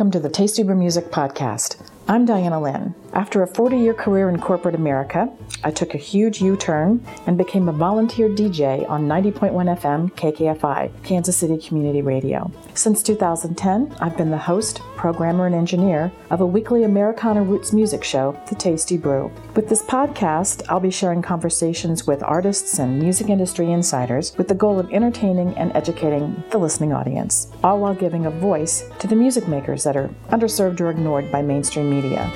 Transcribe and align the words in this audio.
Welcome 0.00 0.12
to 0.12 0.20
the 0.20 0.30
Tasty 0.30 0.62
Brew 0.62 0.76
Music 0.76 1.10
Podcast. 1.10 1.76
I'm 2.08 2.24
Diana 2.24 2.58
Lynn. 2.58 2.94
After 3.12 3.42
a 3.42 3.46
40 3.46 3.76
year 3.76 3.92
career 3.92 4.28
in 4.28 4.38
corporate 4.38 4.76
America, 4.76 5.28
I 5.64 5.72
took 5.72 5.94
a 5.94 5.98
huge 5.98 6.40
U 6.40 6.56
turn 6.56 7.04
and 7.26 7.36
became 7.36 7.68
a 7.68 7.72
volunteer 7.72 8.28
DJ 8.28 8.88
on 8.88 9.08
90.1 9.08 9.52
FM 9.80 10.12
KKFI, 10.12 11.02
Kansas 11.02 11.36
City 11.36 11.58
Community 11.58 12.02
Radio. 12.02 12.52
Since 12.74 13.02
2010, 13.02 13.96
I've 14.00 14.16
been 14.16 14.30
the 14.30 14.38
host, 14.38 14.80
programmer, 14.96 15.46
and 15.46 15.56
engineer 15.56 16.12
of 16.30 16.40
a 16.40 16.46
weekly 16.46 16.84
Americana 16.84 17.42
roots 17.42 17.72
music 17.72 18.04
show, 18.04 18.40
The 18.48 18.54
Tasty 18.54 18.96
Brew. 18.96 19.32
With 19.56 19.68
this 19.68 19.82
podcast, 19.82 20.62
I'll 20.68 20.78
be 20.78 20.90
sharing 20.90 21.20
conversations 21.20 22.06
with 22.06 22.22
artists 22.22 22.78
and 22.78 23.00
music 23.00 23.28
industry 23.28 23.72
insiders 23.72 24.36
with 24.38 24.46
the 24.46 24.54
goal 24.54 24.78
of 24.78 24.92
entertaining 24.92 25.58
and 25.58 25.74
educating 25.74 26.42
the 26.50 26.58
listening 26.58 26.92
audience, 26.92 27.48
all 27.64 27.80
while 27.80 27.94
giving 27.94 28.26
a 28.26 28.30
voice 28.30 28.84
to 29.00 29.08
the 29.08 29.16
music 29.16 29.48
makers 29.48 29.82
that 29.82 29.96
are 29.96 30.10
underserved 30.28 30.80
or 30.80 30.90
ignored 30.90 31.32
by 31.32 31.42
mainstream 31.42 31.90
media. 31.90 32.30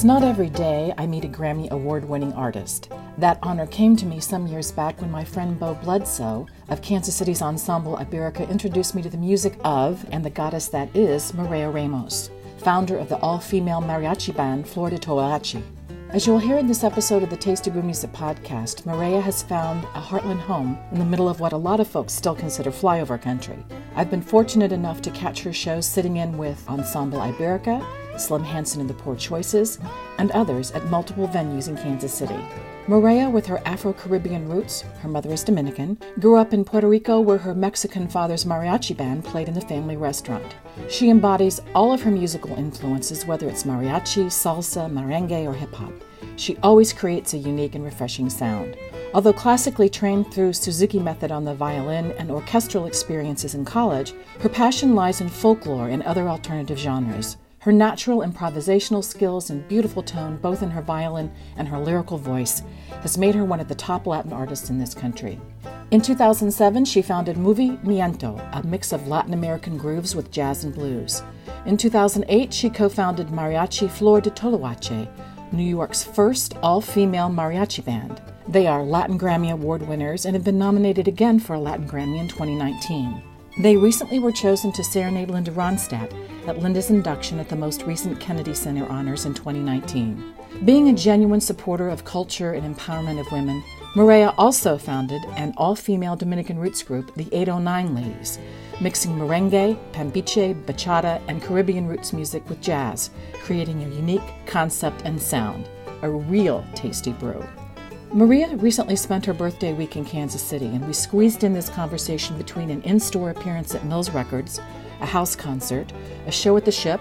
It's 0.00 0.04
not 0.06 0.22
every 0.22 0.48
day 0.48 0.94
I 0.96 1.06
meet 1.06 1.26
a 1.26 1.28
Grammy 1.28 1.68
Award 1.68 2.08
winning 2.08 2.32
artist. 2.32 2.90
That 3.18 3.38
honor 3.42 3.66
came 3.66 3.96
to 3.96 4.06
me 4.06 4.18
some 4.18 4.46
years 4.46 4.72
back 4.72 4.98
when 4.98 5.10
my 5.10 5.22
friend 5.24 5.60
Bo 5.60 5.74
Bledsoe 5.74 6.46
of 6.70 6.80
Kansas 6.80 7.14
City's 7.14 7.42
Ensemble 7.42 7.98
Iberica 7.98 8.48
introduced 8.48 8.94
me 8.94 9.02
to 9.02 9.10
the 9.10 9.18
music 9.18 9.58
of 9.62 10.06
and 10.10 10.24
the 10.24 10.30
goddess 10.30 10.68
that 10.68 10.88
is 10.96 11.32
Mireya 11.32 11.70
Ramos, 11.70 12.30
founder 12.56 12.96
of 12.96 13.10
the 13.10 13.18
all 13.18 13.38
female 13.38 13.82
mariachi 13.82 14.34
band 14.34 14.66
Flor 14.66 14.88
de 14.88 14.96
Toloache. 14.96 15.62
As 16.08 16.26
you'll 16.26 16.38
hear 16.38 16.56
in 16.56 16.66
this 16.66 16.82
episode 16.82 17.22
of 17.22 17.28
the 17.28 17.36
Tasty 17.36 17.70
Brew 17.70 17.82
Music 17.82 18.10
podcast, 18.10 18.84
Mireya 18.84 19.20
has 19.20 19.42
found 19.42 19.84
a 19.94 20.00
heartland 20.00 20.40
home 20.40 20.78
in 20.92 20.98
the 20.98 21.04
middle 21.04 21.28
of 21.28 21.40
what 21.40 21.52
a 21.52 21.58
lot 21.58 21.78
of 21.78 21.86
folks 21.86 22.14
still 22.14 22.34
consider 22.34 22.70
flyover 22.70 23.20
country. 23.20 23.62
I've 23.94 24.10
been 24.10 24.22
fortunate 24.22 24.72
enough 24.72 25.02
to 25.02 25.10
catch 25.10 25.42
her 25.42 25.52
shows 25.52 25.84
sitting 25.84 26.16
in 26.16 26.38
with 26.38 26.66
Ensemble 26.70 27.18
Iberica, 27.18 27.86
Slim 28.18 28.44
Hansen 28.44 28.80
and 28.80 28.90
the 28.90 28.94
Poor 28.94 29.16
Choices, 29.16 29.78
and 30.18 30.30
others 30.32 30.70
at 30.72 30.90
multiple 30.90 31.28
venues 31.28 31.68
in 31.68 31.76
Kansas 31.76 32.12
City. 32.12 32.38
Mireya, 32.86 33.30
with 33.30 33.46
her 33.46 33.62
Afro 33.64 33.92
Caribbean 33.92 34.48
roots, 34.48 34.82
her 35.00 35.08
mother 35.08 35.30
is 35.30 35.44
Dominican, 35.44 35.96
grew 36.18 36.36
up 36.36 36.52
in 36.52 36.64
Puerto 36.64 36.88
Rico 36.88 37.20
where 37.20 37.38
her 37.38 37.54
Mexican 37.54 38.08
father's 38.08 38.44
mariachi 38.44 38.96
band 38.96 39.24
played 39.24 39.48
in 39.48 39.54
the 39.54 39.60
family 39.60 39.96
restaurant. 39.96 40.56
She 40.88 41.08
embodies 41.08 41.60
all 41.74 41.92
of 41.92 42.02
her 42.02 42.10
musical 42.10 42.56
influences, 42.56 43.26
whether 43.26 43.48
it's 43.48 43.64
mariachi, 43.64 44.26
salsa, 44.26 44.90
merengue, 44.90 45.46
or 45.46 45.54
hip 45.54 45.72
hop. 45.72 45.92
She 46.36 46.56
always 46.64 46.92
creates 46.92 47.34
a 47.34 47.38
unique 47.38 47.74
and 47.74 47.84
refreshing 47.84 48.30
sound. 48.30 48.76
Although 49.12 49.34
classically 49.34 49.88
trained 49.88 50.32
through 50.32 50.54
Suzuki 50.54 50.98
method 50.98 51.30
on 51.30 51.44
the 51.44 51.54
violin 51.54 52.12
and 52.12 52.30
orchestral 52.30 52.86
experiences 52.86 53.54
in 53.54 53.64
college, 53.64 54.14
her 54.40 54.48
passion 54.48 54.94
lies 54.94 55.20
in 55.20 55.28
folklore 55.28 55.88
and 55.88 56.02
other 56.02 56.28
alternative 56.28 56.78
genres. 56.78 57.36
Her 57.60 57.72
natural 57.72 58.20
improvisational 58.20 59.04
skills 59.04 59.50
and 59.50 59.68
beautiful 59.68 60.02
tone, 60.02 60.38
both 60.38 60.62
in 60.62 60.70
her 60.70 60.80
violin 60.80 61.30
and 61.58 61.68
her 61.68 61.78
lyrical 61.78 62.16
voice, 62.16 62.62
has 63.02 63.18
made 63.18 63.34
her 63.34 63.44
one 63.44 63.60
of 63.60 63.68
the 63.68 63.74
top 63.74 64.06
Latin 64.06 64.32
artists 64.32 64.70
in 64.70 64.78
this 64.78 64.94
country. 64.94 65.38
In 65.90 66.00
2007, 66.00 66.86
she 66.86 67.02
founded 67.02 67.36
Movimiento, 67.36 68.40
a 68.58 68.66
mix 68.66 68.94
of 68.94 69.08
Latin 69.08 69.34
American 69.34 69.76
grooves 69.76 70.16
with 70.16 70.30
jazz 70.30 70.64
and 70.64 70.72
blues. 70.72 71.22
In 71.66 71.76
2008, 71.76 72.54
she 72.54 72.70
co 72.70 72.88
founded 72.88 73.26
Mariachi 73.26 73.90
Flor 73.90 74.22
de 74.22 74.30
Toloache, 74.30 75.06
New 75.52 75.62
York's 75.62 76.02
first 76.02 76.56
all 76.62 76.80
female 76.80 77.28
mariachi 77.28 77.84
band. 77.84 78.22
They 78.48 78.68
are 78.68 78.82
Latin 78.82 79.18
Grammy 79.18 79.52
Award 79.52 79.86
winners 79.86 80.24
and 80.24 80.34
have 80.34 80.44
been 80.44 80.58
nominated 80.58 81.08
again 81.08 81.38
for 81.38 81.52
a 81.52 81.60
Latin 81.60 81.86
Grammy 81.86 82.20
in 82.20 82.28
2019. 82.28 83.22
They 83.58 83.76
recently 83.76 84.20
were 84.20 84.30
chosen 84.30 84.70
to 84.72 84.84
serenade 84.84 85.28
Linda 85.28 85.50
Ronstadt 85.50 86.14
at 86.46 86.60
Linda's 86.60 86.88
induction 86.88 87.40
at 87.40 87.48
the 87.48 87.56
most 87.56 87.82
recent 87.82 88.20
Kennedy 88.20 88.54
Center 88.54 88.86
honors 88.88 89.24
in 89.26 89.34
2019. 89.34 90.34
Being 90.64 90.88
a 90.88 90.94
genuine 90.94 91.40
supporter 91.40 91.88
of 91.88 92.04
culture 92.04 92.52
and 92.52 92.76
empowerment 92.76 93.18
of 93.18 93.30
women, 93.32 93.62
Mireya 93.96 94.32
also 94.38 94.78
founded 94.78 95.22
an 95.36 95.52
all 95.56 95.74
female 95.74 96.14
Dominican 96.14 96.60
roots 96.60 96.82
group, 96.82 97.12
the 97.16 97.28
809 97.32 97.92
Ladies, 97.92 98.38
mixing 98.80 99.18
merengue, 99.18 99.76
pambiche, 99.92 100.54
bachata, 100.64 101.20
and 101.26 101.42
Caribbean 101.42 101.88
roots 101.88 102.12
music 102.12 102.48
with 102.48 102.60
jazz, 102.60 103.10
creating 103.42 103.82
a 103.82 103.88
unique 103.88 104.46
concept 104.46 105.02
and 105.04 105.20
sound. 105.20 105.68
A 106.02 106.08
real 106.08 106.64
tasty 106.74 107.12
brew. 107.12 107.44
Mireya 108.12 108.60
recently 108.60 108.96
spent 108.96 109.24
her 109.24 109.32
birthday 109.32 109.72
week 109.72 109.94
in 109.94 110.04
Kansas 110.04 110.42
City, 110.42 110.66
and 110.66 110.84
we 110.84 110.92
squeezed 110.92 111.44
in 111.44 111.52
this 111.52 111.68
conversation 111.68 112.36
between 112.36 112.68
an 112.68 112.82
in 112.82 112.98
store 112.98 113.30
appearance 113.30 113.72
at 113.72 113.84
Mills 113.84 114.10
Records, 114.10 114.58
a 115.00 115.06
house 115.06 115.36
concert, 115.36 115.92
a 116.26 116.32
show 116.32 116.56
at 116.56 116.64
the 116.64 116.72
ship, 116.72 117.00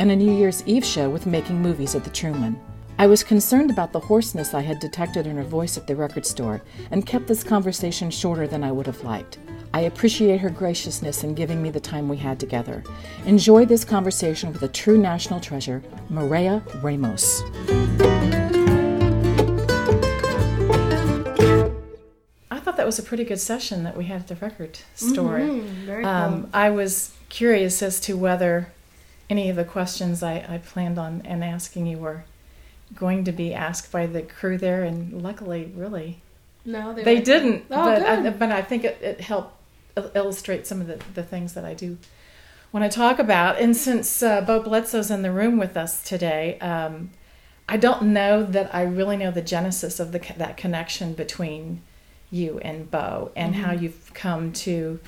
and 0.00 0.10
a 0.10 0.16
New 0.16 0.36
Year's 0.36 0.64
Eve 0.66 0.84
show 0.84 1.08
with 1.08 1.26
Making 1.26 1.62
Movies 1.62 1.94
at 1.94 2.02
the 2.02 2.10
Truman. 2.10 2.60
I 2.98 3.06
was 3.06 3.22
concerned 3.22 3.70
about 3.70 3.92
the 3.92 4.00
hoarseness 4.00 4.52
I 4.52 4.62
had 4.62 4.80
detected 4.80 5.28
in 5.28 5.36
her 5.36 5.44
voice 5.44 5.76
at 5.76 5.86
the 5.86 5.94
record 5.94 6.26
store 6.26 6.60
and 6.90 7.06
kept 7.06 7.28
this 7.28 7.44
conversation 7.44 8.10
shorter 8.10 8.48
than 8.48 8.64
I 8.64 8.72
would 8.72 8.86
have 8.86 9.04
liked. 9.04 9.38
I 9.72 9.82
appreciate 9.82 10.40
her 10.40 10.50
graciousness 10.50 11.22
in 11.22 11.34
giving 11.34 11.62
me 11.62 11.70
the 11.70 11.78
time 11.78 12.08
we 12.08 12.16
had 12.16 12.40
together. 12.40 12.82
Enjoy 13.26 13.64
this 13.64 13.84
conversation 13.84 14.52
with 14.52 14.62
a 14.62 14.68
true 14.68 14.98
national 14.98 15.38
treasure, 15.38 15.84
Mireya 16.10 16.64
Ramos. 16.82 17.44
Was 22.88 22.98
a 22.98 23.02
pretty 23.02 23.24
good 23.24 23.38
session 23.38 23.84
that 23.84 23.96
we 23.96 24.04
had 24.06 24.22
at 24.22 24.28
the 24.28 24.36
record 24.36 24.78
store. 24.94 25.38
Mhm, 25.38 25.62
very 25.84 26.02
cool. 26.04 26.12
Um, 26.12 26.50
I 26.54 26.70
was 26.70 27.12
curious 27.28 27.82
as 27.82 28.00
to 28.00 28.16
whether 28.16 28.72
any 29.28 29.50
of 29.50 29.56
the 29.56 29.64
questions 29.64 30.22
I, 30.22 30.36
I 30.48 30.58
planned 30.64 30.98
on 30.98 31.20
and 31.26 31.44
asking 31.44 31.86
you 31.86 31.98
were 31.98 32.24
going 32.94 33.24
to 33.24 33.32
be 33.32 33.52
asked 33.52 33.92
by 33.92 34.06
the 34.06 34.22
crew 34.22 34.56
there, 34.56 34.82
and 34.84 35.22
luckily, 35.22 35.70
really, 35.76 36.20
no, 36.64 36.94
they, 36.94 37.04
they 37.04 37.20
didn't. 37.20 37.66
Oh, 37.70 37.84
but 37.84 38.02
I, 38.02 38.30
but 38.30 38.50
I 38.50 38.62
think 38.62 38.84
it, 38.84 38.98
it 39.02 39.20
helped 39.20 39.54
illustrate 40.14 40.66
some 40.66 40.80
of 40.80 40.86
the, 40.86 40.98
the 41.12 41.22
things 41.22 41.52
that 41.52 41.66
I 41.66 41.74
do 41.74 41.98
want 42.72 42.90
to 42.90 42.96
talk 42.96 43.18
about. 43.18 43.58
And 43.60 43.76
since 43.76 44.22
uh, 44.22 44.40
Bo 44.40 44.62
Bledsoe's 44.62 45.10
in 45.10 45.20
the 45.20 45.32
room 45.32 45.58
with 45.58 45.76
us 45.76 46.02
today, 46.02 46.58
um, 46.60 47.10
I 47.68 47.76
don't 47.76 48.14
know 48.14 48.42
that 48.44 48.74
I 48.74 48.82
really 48.82 49.18
know 49.18 49.30
the 49.30 49.42
genesis 49.42 50.00
of 50.00 50.12
the 50.12 50.20
that 50.38 50.56
connection 50.56 51.12
between 51.12 51.82
you 52.30 52.58
and 52.60 52.90
Bo 52.90 53.30
and 53.36 53.54
how 53.56 53.72
Mm-hmm. 53.72 53.82
you've 53.84 54.14
come 54.14 54.52
to 54.52 55.00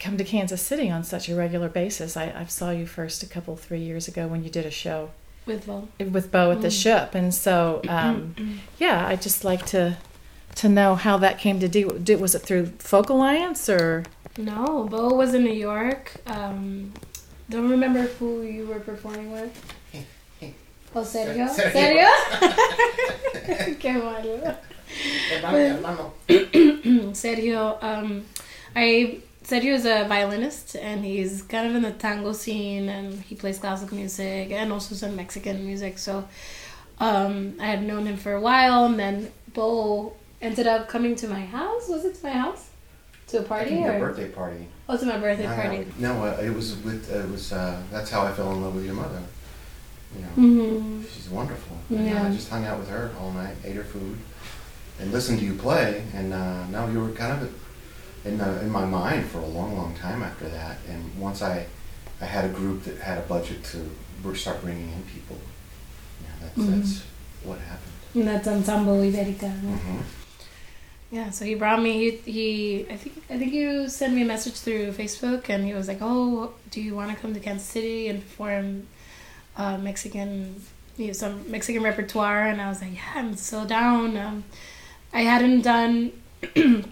come 0.00 0.16
to 0.18 0.24
Kansas 0.24 0.60
City 0.60 0.90
on 0.90 1.02
such 1.04 1.28
a 1.28 1.34
regular 1.34 1.68
basis. 1.68 2.16
I, 2.16 2.32
I 2.36 2.44
saw 2.46 2.70
you 2.70 2.86
first 2.86 3.22
a 3.22 3.26
couple 3.26 3.56
three 3.56 3.80
years 3.80 4.06
ago 4.08 4.26
when 4.26 4.44
you 4.44 4.50
did 4.50 4.66
a 4.66 4.70
show 4.70 5.10
with 5.46 5.66
Bo. 5.66 5.88
with 5.98 6.30
Bo 6.30 6.50
at 6.52 6.60
the 6.62 6.68
Mm. 6.68 6.82
ship, 6.82 7.14
and 7.14 7.34
so 7.34 7.80
um, 7.88 8.60
yeah, 8.78 9.06
I 9.06 9.16
just 9.16 9.44
like 9.44 9.64
to 9.66 9.96
to 10.56 10.68
know 10.68 10.94
how 10.94 11.16
that 11.18 11.38
came 11.38 11.58
to 11.60 11.68
do. 11.68 11.98
do- 11.98 12.18
Was 12.18 12.34
it 12.34 12.42
through 12.42 12.66
Folk 12.78 13.08
Alliance 13.08 13.68
or 13.68 14.04
No, 14.38 14.86
Bo 14.90 15.14
was 15.14 15.34
in 15.34 15.42
New 15.44 15.52
York. 15.52 16.12
Um, 16.26 16.92
don't 17.50 17.68
remember 17.68 18.02
who 18.02 18.42
you 18.42 18.66
were 18.66 18.80
performing 18.80 19.32
with. 19.32 19.52
Oh, 20.96 21.02
serio? 21.02 21.48
Serio. 21.48 21.72
Serio? 21.72 22.06
Qué 23.80 23.94
malo. 24.02 24.56
Hermano, 24.94 26.12
Sergio, 27.12 27.82
um, 27.82 28.24
I 28.76 29.18
Sergio 29.44 29.74
is 29.74 29.84
a 29.84 30.04
violinist 30.08 30.74
and 30.76 31.04
he's 31.04 31.42
kind 31.42 31.66
of 31.68 31.74
in 31.74 31.82
the 31.82 31.92
tango 31.92 32.32
scene 32.32 32.88
and 32.88 33.14
he 33.20 33.34
plays 33.34 33.58
classical 33.58 33.96
music 33.96 34.50
and 34.50 34.72
also 34.72 34.94
some 34.94 35.16
Mexican 35.16 35.66
music. 35.66 35.98
So 35.98 36.26
um, 36.98 37.54
I 37.60 37.66
had 37.66 37.82
known 37.82 38.06
him 38.06 38.16
for 38.16 38.32
a 38.34 38.40
while 38.40 38.86
and 38.86 38.98
then 38.98 39.30
Bo 39.52 40.14
ended 40.40 40.66
up 40.66 40.88
coming 40.88 41.14
to 41.16 41.28
my 41.28 41.44
house. 41.44 41.88
Was 41.88 42.04
it 42.04 42.14
to 42.16 42.24
my 42.24 42.32
house? 42.32 42.70
To 43.28 43.40
a 43.40 43.42
party 43.42 43.70
think 43.70 43.86
your 43.86 43.96
or 43.96 43.98
birthday 44.00 44.28
party. 44.28 44.66
oh 44.88 44.96
to 44.98 45.06
my 45.06 45.18
birthday 45.18 45.46
No, 45.46 45.54
party? 45.54 45.86
No, 45.98 46.24
uh, 46.24 46.40
it 46.42 46.54
was 46.54 46.76
with. 46.76 47.10
Uh, 47.12 47.20
it 47.20 47.30
was. 47.30 47.52
Uh, 47.52 47.82
that's 47.90 48.10
how 48.10 48.22
I 48.22 48.32
fell 48.32 48.52
in 48.52 48.62
love 48.62 48.74
with 48.74 48.84
your 48.84 48.94
mother. 48.94 49.20
You 50.14 50.20
know, 50.22 50.28
Mm-hmm. 50.48 51.02
she's 51.04 51.28
wonderful. 51.30 51.76
And, 51.90 52.06
Yeah. 52.06 52.26
I 52.28 52.30
just 52.30 52.48
hung 52.50 52.64
out 52.66 52.78
with 52.78 52.88
her 52.90 53.10
all 53.18 53.32
night, 53.32 53.56
ate 53.64 53.76
her 53.76 53.82
food, 53.84 54.18
and 55.00 55.12
listened 55.12 55.38
to 55.40 55.44
you 55.44 55.54
play. 55.54 56.04
And 56.14 56.32
uh, 56.32 56.66
now 56.68 56.86
you 56.88 57.00
were 57.00 57.10
kind 57.10 57.42
of 57.42 57.52
in 58.24 58.38
the, 58.38 58.60
in 58.60 58.70
my 58.70 58.84
mind 58.84 59.26
for 59.26 59.38
a 59.38 59.46
long, 59.46 59.76
long 59.76 59.94
time 59.94 60.22
after 60.22 60.48
that. 60.48 60.78
And 60.88 61.18
once 61.18 61.42
I, 61.42 61.66
I 62.20 62.24
had 62.26 62.44
a 62.44 62.48
group 62.48 62.84
that 62.84 62.98
had 62.98 63.18
a 63.18 63.22
budget 63.22 63.64
to 63.64 64.34
start 64.34 64.62
bringing 64.62 64.90
in 64.90 65.02
people. 65.14 65.36
Yeah, 66.22 66.28
that's 66.42 66.58
Mhm. 66.58 66.74
that's 66.80 67.02
what 67.42 67.58
happened. 67.58 67.92
And 68.14 68.28
that's 68.28 68.48
Ensemble 68.48 69.02
Iberica. 69.02 69.50
hmm 69.50 70.00
Yeah, 71.10 71.30
so 71.30 71.44
he 71.44 71.54
brought 71.54 71.82
me. 71.82 71.92
He, 72.24 72.32
he, 72.32 72.86
I 72.90 72.96
think, 72.96 73.22
I 73.30 73.38
think 73.38 73.52
you 73.52 73.88
sent 73.88 74.14
me 74.14 74.22
a 74.22 74.24
message 74.24 74.54
through 74.54 74.92
Facebook, 74.92 75.48
and 75.50 75.64
he 75.64 75.74
was 75.74 75.86
like, 75.88 75.98
"Oh, 76.00 76.54
do 76.70 76.80
you 76.80 76.94
want 76.96 77.10
to 77.10 77.16
come 77.20 77.34
to 77.34 77.40
Kansas 77.40 77.68
City 77.68 78.08
and 78.08 78.20
perform 78.20 78.86
uh, 79.56 79.76
Mexican 79.78 80.60
you 80.96 81.08
know, 81.08 81.12
some 81.12 81.50
Mexican 81.50 81.82
repertoire, 81.82 82.44
and 82.46 82.60
I 82.62 82.68
was 82.68 82.80
like, 82.80 82.94
yeah, 82.94 83.12
I'm 83.16 83.36
so 83.36 83.64
down. 83.64 84.16
Um, 84.16 84.44
I 85.14 85.22
hadn't 85.22 85.62
done 85.62 86.12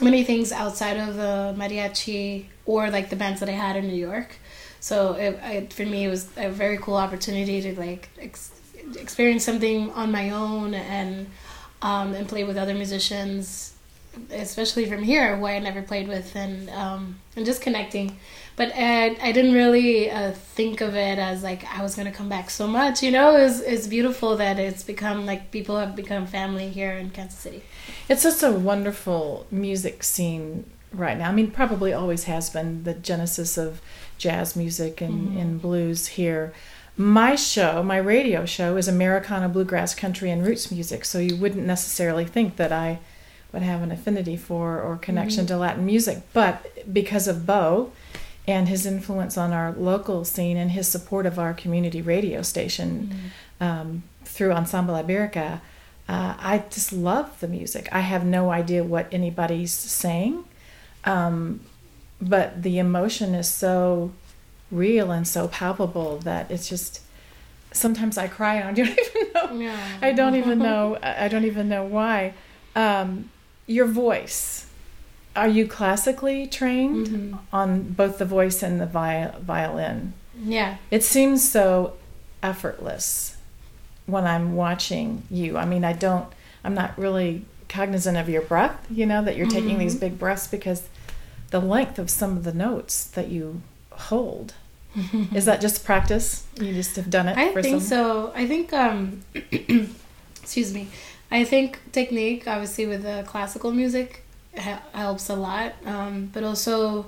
many 0.00 0.22
things 0.22 0.52
outside 0.52 0.98
of 0.98 1.16
the 1.16 1.54
mariachi 1.58 2.44
or 2.66 2.90
like 2.90 3.10
the 3.10 3.16
bands 3.16 3.40
that 3.40 3.48
I 3.48 3.52
had 3.52 3.74
in 3.74 3.88
New 3.88 3.96
York. 3.96 4.36
So 4.80 5.14
it, 5.14 5.38
it, 5.42 5.72
for 5.72 5.84
me, 5.84 6.04
it 6.04 6.08
was 6.08 6.28
a 6.36 6.50
very 6.50 6.78
cool 6.78 6.96
opportunity 6.96 7.60
to 7.62 7.78
like 7.78 8.08
ex- 8.20 8.52
experience 8.98 9.44
something 9.44 9.90
on 9.92 10.12
my 10.12 10.30
own 10.30 10.74
and 10.74 11.26
um, 11.82 12.14
and 12.14 12.28
play 12.28 12.44
with 12.44 12.58
other 12.58 12.74
musicians, 12.74 13.74
especially 14.30 14.84
from 14.86 15.02
here, 15.02 15.36
who 15.36 15.46
I 15.46 15.58
never 15.60 15.80
played 15.80 16.08
with, 16.08 16.36
and 16.36 16.68
um, 16.70 17.18
and 17.36 17.46
just 17.46 17.62
connecting. 17.62 18.18
But 18.56 18.72
I, 18.74 19.16
I 19.22 19.32
didn't 19.32 19.54
really 19.54 20.10
uh, 20.10 20.32
think 20.32 20.82
of 20.82 20.94
it 20.94 21.18
as 21.18 21.42
like 21.42 21.64
I 21.74 21.82
was 21.82 21.94
gonna 21.94 22.12
come 22.12 22.28
back 22.28 22.50
so 22.50 22.66
much. 22.66 23.02
You 23.02 23.10
know, 23.10 23.36
it's 23.36 23.60
it's 23.60 23.86
beautiful 23.86 24.36
that 24.36 24.58
it's 24.58 24.82
become 24.82 25.24
like 25.26 25.50
people 25.50 25.78
have 25.78 25.96
become 25.96 26.26
family 26.26 26.68
here 26.68 26.92
in 26.92 27.10
Kansas 27.10 27.38
City. 27.38 27.62
It's 28.08 28.22
just 28.22 28.42
a 28.42 28.52
wonderful 28.52 29.46
music 29.50 30.02
scene 30.02 30.64
right 30.92 31.16
now. 31.18 31.28
I 31.28 31.32
mean, 31.32 31.50
probably 31.50 31.92
always 31.92 32.24
has 32.24 32.50
been 32.50 32.84
the 32.84 32.94
genesis 32.94 33.56
of 33.58 33.80
jazz 34.18 34.56
music 34.56 35.00
and, 35.00 35.28
Mm-hmm. 35.28 35.38
and 35.38 35.62
blues 35.62 36.06
here. 36.08 36.52
My 36.96 37.34
show, 37.36 37.82
my 37.82 37.96
radio 37.96 38.44
show, 38.44 38.76
is 38.76 38.88
Americana, 38.88 39.48
bluegrass, 39.48 39.94
country, 39.94 40.30
and 40.30 40.44
roots 40.44 40.70
music. 40.70 41.04
So 41.04 41.18
you 41.18 41.36
wouldn't 41.36 41.64
necessarily 41.66 42.24
think 42.26 42.56
that 42.56 42.72
I 42.72 42.98
would 43.52 43.62
have 43.62 43.82
an 43.82 43.90
affinity 43.90 44.36
for 44.36 44.80
or 44.80 44.96
connection 44.96 45.44
Mm-hmm. 45.46 45.54
to 45.54 45.58
Latin 45.58 45.86
music. 45.86 46.18
But 46.32 46.92
because 46.92 47.26
of 47.28 47.46
Bo 47.46 47.92
and 48.46 48.68
his 48.68 48.84
influence 48.86 49.38
on 49.38 49.52
our 49.52 49.72
local 49.72 50.24
scene 50.24 50.56
and 50.56 50.72
his 50.72 50.88
support 50.88 51.24
of 51.26 51.38
our 51.38 51.54
community 51.54 52.02
radio 52.02 52.42
station 52.42 53.30
um, 53.60 54.02
through 54.24 54.52
Ensemble 54.52 54.94
Iberica, 54.94 55.60
uh, 56.12 56.34
I 56.52 56.54
just 56.76 56.92
love 56.92 57.28
the 57.40 57.48
music. 57.58 57.84
I 57.92 58.00
have 58.12 58.24
no 58.38 58.42
idea 58.60 58.82
what 58.94 59.06
anybody's 59.12 59.72
saying, 59.72 60.34
um, 61.04 61.60
but 62.20 62.62
the 62.66 62.78
emotion 62.86 63.34
is 63.42 63.48
so 63.48 64.10
real 64.70 65.10
and 65.16 65.26
so 65.26 65.48
palpable 65.48 66.18
that 66.30 66.50
it's 66.50 66.68
just. 66.68 67.00
Sometimes 67.72 68.18
I 68.18 68.26
cry 68.26 68.54
and 68.56 68.66
I 68.70 68.72
don't 68.72 68.88
even 69.06 69.32
know. 69.34 69.48
Yeah. 69.66 69.98
I 70.02 70.10
don't 70.12 70.34
even 70.34 70.58
know. 70.68 70.98
I 71.02 71.28
don't 71.28 71.44
even 71.52 71.68
know 71.68 71.84
why. 71.84 72.34
Um, 72.74 73.30
your 73.68 73.86
voice. 73.86 74.66
Are 75.36 75.46
you 75.46 75.64
classically 75.68 76.48
trained 76.48 77.06
Mhm. 77.06 77.38
on 77.52 77.68
both 78.00 78.18
the 78.18 78.24
voice 78.24 78.58
and 78.64 78.80
the 78.80 78.86
vi- 78.86 79.32
violin? 79.40 80.14
Yeah. 80.56 80.78
It 80.90 81.04
seems 81.04 81.48
so 81.48 81.92
effortless 82.42 83.36
when 84.10 84.26
I'm 84.26 84.54
watching 84.56 85.22
you. 85.30 85.56
I 85.56 85.64
mean, 85.64 85.84
I 85.84 85.92
don't, 85.92 86.26
I'm 86.64 86.74
not 86.74 86.96
really 86.98 87.44
cognizant 87.68 88.16
of 88.16 88.28
your 88.28 88.42
breath, 88.42 88.84
you 88.90 89.06
know, 89.06 89.22
that 89.24 89.36
you're 89.36 89.46
taking 89.46 89.78
these 89.78 89.94
Mhm. 89.96 90.00
big 90.00 90.18
breaths 90.18 90.46
because 90.48 90.88
the 91.50 91.60
length 91.60 91.98
of 91.98 92.10
some 92.10 92.36
of 92.36 92.44
the 92.44 92.52
notes 92.52 93.04
that 93.04 93.28
you 93.28 93.62
hold. 93.92 94.54
Is 95.34 95.44
that 95.44 95.60
just 95.60 95.84
practice? 95.84 96.44
You 96.60 96.72
just 96.72 96.96
have 96.96 97.10
done 97.10 97.28
it 97.28 97.38
I 97.38 97.52
for 97.52 97.62
think 97.62 97.80
some 97.80 97.88
so. 97.88 98.32
I 98.34 98.46
think 98.48 98.72
um 98.72 99.22
excuse 100.42 100.74
me. 100.74 100.88
I 101.30 101.44
think 101.44 101.78
technique 101.92 102.48
obviously 102.48 102.86
with 102.86 103.02
the 103.04 103.22
classical 103.26 103.70
music 103.72 104.24
ha- 104.58 104.82
helps 104.92 105.28
a 105.28 105.36
lot. 105.36 105.74
Um 105.86 106.30
but 106.32 106.42
also 106.42 107.06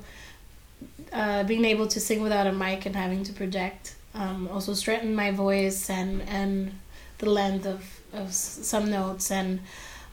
uh 1.13 1.43
being 1.45 1.65
able 1.65 1.87
to 1.89 1.99
sing 2.01 2.23
without 2.23 2.47
a 2.47 2.53
mic 2.53 2.87
and 2.87 2.95
having 2.97 3.23
to 3.25 3.33
project 3.33 3.95
um 4.15 4.49
also 4.53 4.75
strengthen 4.75 5.15
my 5.15 5.31
voice 5.33 5.91
and 5.91 6.23
and 6.29 6.73
the 7.23 7.31
length 7.31 7.67
of 7.67 7.81
of 8.13 8.33
some 8.35 8.91
notes 8.91 9.31
and 9.31 9.61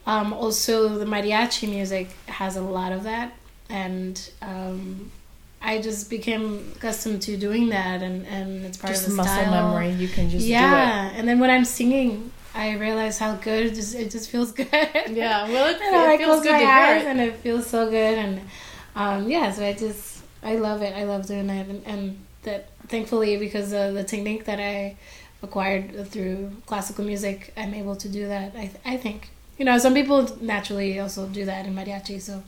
um 0.08 0.32
also 0.32 0.98
the 0.98 1.06
mariachi 1.06 1.68
music 1.70 2.08
has 2.28 2.56
a 2.56 2.62
lot 2.62 2.92
of 2.92 3.04
that 3.04 3.34
and 3.70 4.32
um 4.42 5.12
I 5.62 5.82
just 5.82 6.10
became 6.10 6.72
accustomed 6.78 7.22
to 7.24 7.36
doing 7.36 7.68
that, 7.70 8.02
and, 8.02 8.26
and 8.28 8.66
it's 8.66 8.78
part 8.78 8.94
just 8.94 9.04
of 9.08 9.12
the 9.12 9.18
muscle 9.18 9.44
style. 9.44 9.52
memory. 9.52 9.92
You 9.92 10.08
can 10.08 10.30
just 10.30 10.46
yeah, 10.46 11.12
and 11.14 11.28
then 11.28 11.38
when 11.40 11.50
I'm 11.50 11.66
singing, 11.66 12.32
I 12.56 12.78
realize 12.78 13.20
how 13.20 13.36
good 13.36 13.66
it 13.66 13.76
just 13.76 13.94
it 13.94 14.10
just 14.10 14.30
feels 14.30 14.52
good. 14.60 14.68
Yeah, 14.72 15.50
well, 15.50 15.68
it, 15.68 15.82
and 15.82 15.96
I 15.96 16.14
it 16.14 16.18
feels 16.20 16.30
close 16.30 16.44
good 16.44 16.52
my 16.54 16.64
eyes, 16.64 17.06
and 17.06 17.20
it 17.20 17.36
feels 17.36 17.68
so 17.68 17.90
good, 17.90 18.18
and 18.18 18.42
um, 18.96 19.30
yeah, 19.30 19.52
so 19.52 19.66
I 19.66 19.74
just 19.74 20.24
I 20.42 20.56
love 20.56 20.82
it. 20.82 20.96
I 20.96 21.04
love 21.04 21.28
doing 21.28 21.50
it, 21.50 21.68
and, 21.68 21.86
and 21.86 22.26
that 22.44 22.70
thankfully 22.88 23.36
because 23.36 23.74
of 23.74 23.96
the 23.96 24.06
technique 24.06 24.46
that 24.46 24.62
I 24.62 24.96
acquired 25.42 26.10
through 26.12 26.52
classical 26.66 27.06
music, 27.06 27.54
I'm 27.58 27.74
able 27.74 27.96
to 27.96 28.10
do 28.10 28.28
that. 28.28 28.54
I 28.56 28.72
I 28.86 28.98
think 28.98 29.30
you 29.58 29.66
know 29.66 29.78
some 29.78 29.94
people 29.94 30.20
naturally 30.42 31.00
also 31.00 31.28
do 31.28 31.46
that 31.46 31.66
in 31.66 31.76
mariachi, 31.76 32.20
so. 32.22 32.44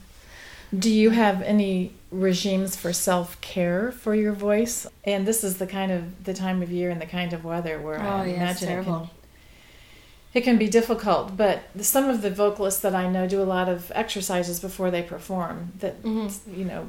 Do 0.74 0.90
you 0.90 1.10
have 1.10 1.42
any 1.42 1.92
regimes 2.12 2.78
for 2.78 2.94
self 2.94 3.40
care 3.42 3.92
for 3.92 4.16
your 4.16 4.32
voice? 4.32 4.88
And 5.04 5.28
this 5.28 5.44
is 5.44 5.58
the 5.58 5.68
kind 5.68 5.92
of 5.92 6.24
the 6.24 6.34
time 6.34 6.62
of 6.62 6.72
year 6.72 6.90
and 6.90 7.02
the 7.02 7.06
kind 7.06 7.34
of 7.34 7.44
weather 7.44 7.78
where 7.78 8.00
Oh, 8.02 8.08
I 8.24 8.26
yeah, 8.28 8.36
imagine 8.36 8.70
it 8.70 8.86
can, 8.86 9.10
it 10.34 10.42
can 10.46 10.58
be 10.58 10.70
difficult. 10.70 11.36
But 11.36 11.64
some 11.82 12.08
of 12.10 12.22
the 12.22 12.30
vocalists 12.30 12.80
that 12.82 12.96
I 12.96 13.10
know 13.10 13.28
do 13.28 13.42
a 13.42 13.50
lot 13.58 13.68
of 13.68 13.92
exercises 13.94 14.62
before 14.62 14.90
they 14.92 15.02
perform. 15.02 15.74
That 15.80 16.02
Mhm. 16.04 16.32
you 16.56 16.64
know, 16.64 16.88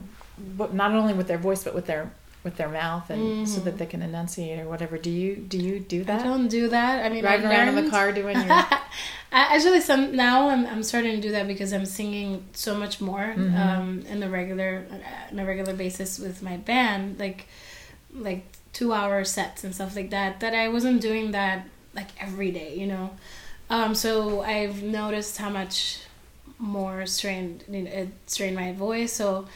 not 0.73 0.93
only 0.93 1.13
with 1.13 1.27
their 1.27 1.39
voice 1.39 1.65
but 1.65 1.75
with 1.75 1.87
their 1.87 2.13
with 2.45 2.57
their 2.57 2.69
mouth, 2.69 3.09
and 3.11 3.49
so 3.49 3.61
Mhm. 3.61 3.65
that 3.65 3.79
they 3.79 3.87
can 3.87 4.03
enunciate 4.03 4.59
or 4.61 4.69
whatever. 4.69 4.99
Do 4.99 5.11
you 5.11 5.37
do 5.37 5.59
you 5.59 5.79
do 5.79 6.03
that? 6.05 6.21
I 6.21 6.25
don't 6.25 6.49
do 6.49 6.69
that. 6.69 7.05
I 7.05 7.09
mean, 7.09 7.23
Driving 7.23 7.47
I 7.47 7.51
around 7.55 7.69
in 7.77 7.85
the 7.85 7.91
car 7.91 8.11
doing 8.13 8.37
your 8.41 8.51
I- 8.51 8.81
Actually, 9.55 9.81
some 9.81 10.15
now 10.17 10.49
I'm 10.49 10.67
I'm 10.67 10.83
starting 10.83 11.15
to 11.17 11.21
do 11.21 11.31
that 11.33 11.47
because 11.47 11.73
I'm 11.73 11.87
singing 11.87 12.45
so 12.53 12.75
much 12.75 13.01
more 13.01 13.35
Mhm. 13.37 13.57
um, 13.59 14.05
in 14.09 14.21
the 14.21 14.29
regular 14.29 14.85
on 15.31 15.39
a 15.39 15.45
regular 15.47 15.73
basis 15.75 16.19
with 16.19 16.43
my 16.43 16.57
band, 16.57 17.19
like 17.19 17.47
like 18.15 18.45
two 18.73 18.93
hour 18.93 19.25
sets 19.25 19.65
and 19.65 19.75
stuff 19.75 19.95
like 19.97 20.11
that. 20.11 20.41
That 20.41 20.55
I 20.55 20.69
wasn't 20.69 21.01
doing 21.01 21.31
that 21.33 21.67
like 21.95 22.09
every 22.21 22.51
day, 22.51 22.75
you 22.75 22.87
know. 22.87 23.11
Um, 23.71 23.95
so 23.95 24.43
I've 24.43 24.83
noticed 24.83 25.39
how 25.39 25.49
much 25.51 26.01
more 26.59 27.07
strained 27.07 27.65
it 27.69 28.09
strained 28.27 28.57
my 28.57 28.73
voice. 28.73 29.13
So 29.13 29.47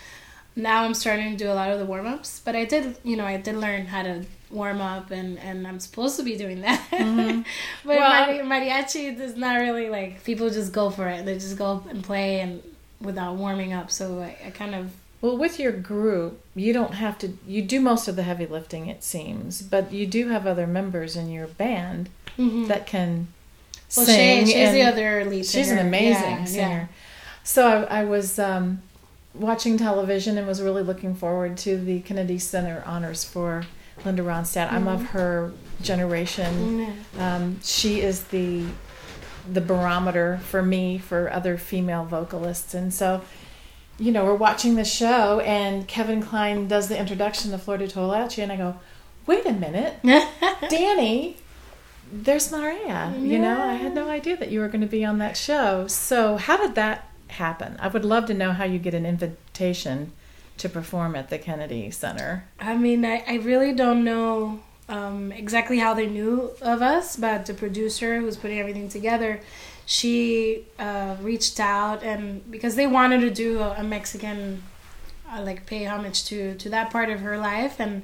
now 0.57 0.83
I'm 0.85 0.95
starting 0.95 1.31
to 1.33 1.37
do 1.37 1.51
a 1.51 1.55
lot 1.55 1.71
of 1.71 1.79
the 1.79 1.85
warm 1.85 2.07
ups. 2.07 2.41
But 2.45 2.57
I 2.57 2.65
did, 2.65 2.97
you 3.05 3.17
know, 3.17 3.25
I 3.27 3.37
did 3.37 3.57
learn 3.57 3.87
how 3.87 4.03
to 4.03 4.25
warm 4.51 4.81
up, 4.81 5.11
and 5.11 5.39
and 5.39 5.67
I'm 5.67 5.79
supposed 5.81 6.17
to 6.17 6.23
be 6.23 6.37
doing 6.37 6.63
that. 6.63 6.81
Mhm. 6.91 7.45
but 7.85 7.99
Well, 7.99 8.27
mari- 8.45 8.71
mariachi 8.71 9.19
is 9.21 9.37
not 9.37 9.57
really 9.57 9.89
like 9.91 10.25
people 10.25 10.49
just 10.51 10.73
go 10.73 10.91
for 10.91 11.07
it. 11.09 11.25
They 11.27 11.35
just 11.35 11.57
go 11.59 11.83
and 11.89 12.03
play 12.03 12.41
and 12.41 12.63
without 13.01 13.37
warming 13.37 13.73
up. 13.73 13.91
So 13.91 14.21
I, 14.21 14.37
I 14.47 14.51
kind 14.51 14.75
of 14.75 14.91
Well, 15.21 15.37
with 15.37 15.59
your 15.59 15.73
group, 15.73 16.41
you 16.55 16.73
don't 16.73 16.95
have 16.95 17.19
to. 17.19 17.27
You 17.47 17.63
do 17.63 17.81
most 17.81 18.09
of 18.09 18.17
the 18.17 18.23
heavy 18.23 18.47
lifting, 18.47 18.87
it 18.89 19.03
seems, 19.05 19.63
but 19.63 19.93
you 19.93 20.07
do 20.07 20.29
have 20.29 20.47
other 20.47 20.67
members 20.67 21.17
in 21.17 21.31
your 21.31 21.47
band 21.49 22.09
that 22.39 22.87
can 22.87 23.29
well, 23.97 24.05
sing. 24.07 24.47
she, 24.47 24.53
she's 24.53 24.73
the 24.73 24.83
other 24.83 25.25
lead 25.25 25.45
singer. 25.47 25.65
she's 25.65 25.73
an 25.73 25.79
amazing 25.79 26.31
Yeah, 26.39 26.45
singer. 26.45 26.89
So 27.45 27.67
I, 27.89 28.01
I 28.01 28.05
was 28.05 28.39
um, 28.39 28.83
watching 29.39 29.79
television 29.79 30.39
and 30.39 30.47
was 30.47 30.63
really 30.63 30.83
looking 30.83 31.15
forward 31.15 31.57
to 31.59 31.77
the 31.79 32.01
Kennedy 32.01 32.39
Center 32.39 32.83
honors 32.87 33.25
for 33.25 33.65
Linda 34.05 34.23
Ronstadt. 34.23 34.73
I'm 34.73 34.89
of 34.89 35.03
her 35.11 35.53
generation. 35.83 36.79
Yeah. 36.79 36.93
Yeah. 37.17 37.37
Um, 37.37 37.61
she 37.63 38.01
is 38.01 38.25
the 38.25 38.67
the 39.51 39.61
barometer 39.61 40.41
for 40.49 40.61
me 40.61 40.99
for 40.99 41.33
other 41.33 41.57
female 41.57 42.05
vocalists, 42.05 42.75
and 42.75 42.93
so 42.93 43.23
you 43.99 44.13
know 44.13 44.25
we're 44.25 44.35
watching 44.35 44.75
the 44.75 44.85
show, 44.85 45.41
and 45.41 45.87
Kevin 45.87 46.23
Kline 46.23 46.69
does 46.69 46.89
the 46.89 46.99
introduction 46.99 47.51
to 47.53 47.59
Flor 47.59 47.79
de 47.79 47.87
Toloache, 47.87 48.43
and 48.43 48.51
I 48.53 48.57
go, 48.57 48.77
wait 49.27 49.47
a 49.47 49.53
minute, 49.53 49.95
Danny. 50.69 51.37
There's 52.13 52.53
Mireya. 52.53 53.21
You 53.21 53.41
know, 53.41 53.61
I 53.61 53.75
had 53.75 53.93
no 53.93 54.09
idea 54.09 54.37
that 54.37 54.53
you 54.53 54.61
were 54.61 54.69
going 54.69 54.83
to 54.83 54.87
be 54.87 55.05
on 55.05 55.19
that 55.19 55.37
show. 55.37 55.89
So, 55.89 56.37
how 56.37 56.57
did 56.57 56.77
that 56.77 57.11
happen? 57.29 57.77
I 57.81 57.89
would 57.89 58.05
love 58.05 58.27
to 58.27 58.35
know 58.35 58.53
how 58.53 58.65
you 58.65 58.79
get 58.79 58.95
an 58.95 59.07
invitation 59.07 60.13
to 60.59 60.69
perform 60.69 61.15
at 61.15 61.29
the 61.29 61.39
Kennedy 61.39 61.91
Center. 61.91 62.45
I 62.59 62.77
mean, 62.77 63.05
I, 63.05 63.23
I 63.27 63.35
really 63.37 63.73
don't 63.73 64.05
know 64.05 64.61
um, 64.89 65.33
exactly 65.33 65.79
how 65.79 65.95
they 65.95 66.07
knew 66.07 66.51
of 66.63 66.83
us, 66.83 67.17
but 67.17 67.47
the 67.47 67.55
producer 67.55 68.21
who's 68.21 68.37
putting 68.37 68.59
everything 68.59 68.89
together, 68.89 69.41
she 69.85 70.65
uh, 70.79 71.17
reached 71.21 71.61
out 71.61 72.03
and 72.03 72.49
because 72.51 72.77
they 72.77 72.87
wanted 72.87 73.21
to 73.21 73.31
do 73.31 73.59
a, 73.61 73.77
a 73.79 73.83
Mexican, 73.83 74.63
uh, 75.31 75.43
like 75.43 75.67
pay 75.67 75.85
homage 75.85 76.25
to 76.25 76.55
to 76.57 76.69
that 76.71 76.91
part 76.91 77.11
of 77.11 77.21
her 77.21 77.37
life, 77.37 77.81
and 77.81 78.03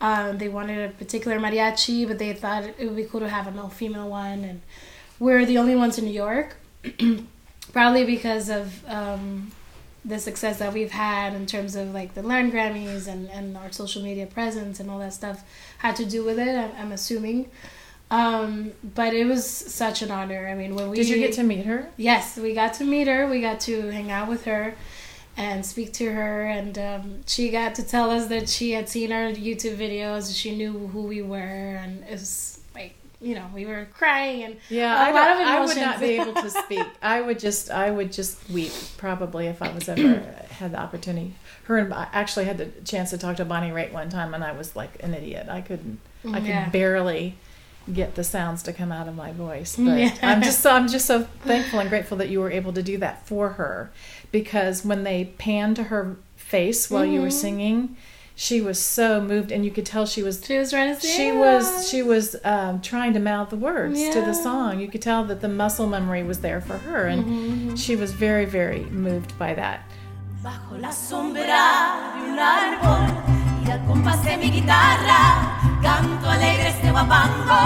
uh, 0.00 0.32
they 0.32 0.48
wanted 0.48 0.90
a 0.90 0.92
particular 0.92 1.38
mariachi, 1.38 2.06
but 2.06 2.18
they 2.18 2.32
thought 2.32 2.64
it 2.64 2.86
would 2.86 2.96
be 2.96 3.04
cool 3.04 3.20
to 3.20 3.28
have 3.28 3.46
an 3.46 3.58
all 3.58 3.70
female 3.70 4.08
one, 4.08 4.44
and 4.44 4.60
we're 5.18 5.44
the 5.44 5.58
only 5.58 5.74
ones 5.74 5.98
in 5.98 6.04
New 6.04 6.12
York, 6.12 6.56
probably 7.72 8.04
because 8.04 8.48
of. 8.48 8.84
Um, 8.88 9.52
the 10.04 10.18
success 10.18 10.58
that 10.58 10.72
we've 10.72 10.92
had 10.92 11.34
in 11.34 11.44
terms 11.44 11.76
of 11.76 11.92
like 11.92 12.14
the 12.14 12.22
Latin 12.22 12.50
Grammys 12.50 13.06
and, 13.06 13.28
and 13.30 13.56
our 13.56 13.70
social 13.70 14.02
media 14.02 14.26
presence 14.26 14.80
and 14.80 14.90
all 14.90 14.98
that 15.00 15.12
stuff 15.12 15.44
had 15.78 15.96
to 15.96 16.06
do 16.06 16.24
with 16.24 16.38
it. 16.38 16.56
I'm, 16.56 16.70
I'm 16.78 16.92
assuming. 16.92 17.50
Um, 18.10 18.72
but 18.94 19.12
it 19.12 19.26
was 19.26 19.46
such 19.46 20.00
an 20.00 20.10
honor. 20.10 20.48
I 20.48 20.54
mean, 20.54 20.74
when 20.74 20.88
we 20.88 20.96
Did 20.96 21.08
you 21.08 21.18
get 21.18 21.34
to 21.34 21.42
meet 21.42 21.66
her? 21.66 21.90
Yes, 21.96 22.38
we 22.38 22.54
got 22.54 22.74
to 22.74 22.84
meet 22.84 23.06
her. 23.06 23.26
We 23.28 23.40
got 23.40 23.60
to 23.60 23.90
hang 23.90 24.10
out 24.10 24.28
with 24.28 24.44
her 24.46 24.74
and 25.36 25.64
speak 25.64 25.92
to 25.92 26.10
her, 26.10 26.46
and 26.46 26.76
um, 26.78 27.20
she 27.26 27.50
got 27.50 27.74
to 27.76 27.82
tell 27.84 28.10
us 28.10 28.26
that 28.26 28.48
she 28.48 28.72
had 28.72 28.88
seen 28.88 29.12
our 29.12 29.30
YouTube 29.30 29.76
videos. 29.76 30.36
She 30.36 30.56
knew 30.56 30.88
who 30.88 31.02
we 31.02 31.22
were, 31.22 31.36
and 31.36 32.02
it 32.04 32.12
was 32.12 32.57
you 33.20 33.34
know 33.34 33.46
we 33.54 33.66
were 33.66 33.86
crying 33.94 34.42
and 34.44 34.56
Yeah, 34.68 34.94
a 34.94 35.08
I, 35.08 35.12
lot 35.12 35.30
of 35.40 35.46
I 35.48 35.64
would 35.64 35.76
not 35.76 35.98
be 36.00 36.06
able 36.20 36.34
to 36.34 36.50
speak. 36.64 36.86
I 37.02 37.20
would 37.20 37.38
just, 37.38 37.70
I 37.70 37.90
would 37.90 38.12
just 38.12 38.48
weep 38.50 38.72
probably 38.96 39.46
if 39.46 39.60
I 39.62 39.72
was 39.72 39.88
ever 39.88 40.18
had 40.50 40.72
the 40.72 40.78
opportunity. 40.80 41.34
Her 41.64 41.78
and 41.78 41.92
I 41.92 42.08
actually 42.12 42.44
had 42.46 42.58
the 42.58 42.66
chance 42.84 43.10
to 43.10 43.18
talk 43.18 43.36
to 43.36 43.44
Bonnie 43.44 43.70
Raitt 43.70 43.92
one 43.92 44.08
time, 44.08 44.34
and 44.34 44.42
I 44.44 44.52
was 44.52 44.74
like 44.76 45.02
an 45.02 45.14
idiot. 45.14 45.48
I 45.50 45.60
couldn't, 45.60 45.98
I 46.32 46.38
could 46.40 46.46
Yeah. 46.48 46.68
barely 46.70 47.34
get 47.92 48.14
the 48.14 48.24
sounds 48.24 48.62
to 48.64 48.72
come 48.72 48.92
out 48.92 49.08
of 49.08 49.14
my 49.16 49.32
voice. 49.32 49.76
But 49.76 49.98
Yeah. 49.98 50.14
I'm 50.22 50.42
just, 50.42 50.60
so 50.60 50.70
I'm 50.70 50.88
just 50.88 51.06
so 51.06 51.24
thankful 51.44 51.78
and 51.80 51.88
grateful 51.90 52.16
that 52.18 52.28
you 52.28 52.38
were 52.40 52.50
able 52.50 52.72
to 52.74 52.82
do 52.82 52.98
that 52.98 53.26
for 53.26 53.50
her, 53.50 53.90
because 54.30 54.84
when 54.84 55.04
they 55.04 55.24
panned 55.38 55.76
to 55.76 55.84
her 55.84 56.16
face 56.36 56.90
while 56.90 57.04
you 57.04 57.20
were 57.20 57.28
Mhm. 57.28 57.32
singing, 57.32 57.96
she 58.40 58.60
was 58.60 58.78
so 58.78 59.20
moved, 59.20 59.50
and 59.50 59.64
you 59.66 59.72
could 59.76 59.84
tell 59.84 60.06
she 60.06 60.22
was 60.22 60.36
She 60.46 60.56
was 60.62 60.70
trying 60.70 60.94
to 60.94 61.00
sing. 61.00 61.16
she 61.16 61.32
was 61.44 61.64
she 61.90 62.00
was 62.12 62.36
um, 62.44 62.80
trying 62.80 63.12
to 63.14 63.20
mouth 63.30 63.48
the 63.50 63.56
words 63.56 63.98
to 64.14 64.20
the 64.20 64.32
song. 64.32 64.78
You 64.78 64.88
could 64.92 65.02
tell 65.02 65.24
that 65.30 65.40
the 65.40 65.48
muscle 65.48 65.88
memory 65.88 66.22
was 66.22 66.38
there 66.46 66.60
for 66.68 66.78
her, 66.86 67.02
and 67.12 67.20
Mm-hmm. 67.24 67.74
she 67.74 67.96
was 67.96 68.10
very 68.26 68.46
very 68.58 68.84
moved 69.06 69.32
by 69.38 69.54
that. 69.54 69.78
Bajo 70.44 70.78
la 70.80 70.92
sombra 70.92 71.64
de 72.14 72.30
un 72.30 72.38
árbol 72.38 73.02
y 73.66 73.70
al 73.72 73.80
compás 73.88 74.22
de 74.24 74.36
mi 74.36 74.50
guitarra 74.56 75.22
canto 75.82 76.26
alegre 76.30 76.68
este 76.68 76.90
guapango 76.92 77.64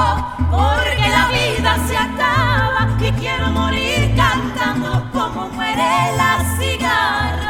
porque 0.51 1.07
la 1.17 1.25
vida 1.37 1.73
se 1.87 1.97
acaba 2.07 2.83
y 2.99 3.11
quiero 3.21 3.47
morir 3.51 4.01
cantando 4.17 4.91
como 5.13 5.49
muere 5.51 6.17
la 6.17 6.33
cigarra. 6.59 7.42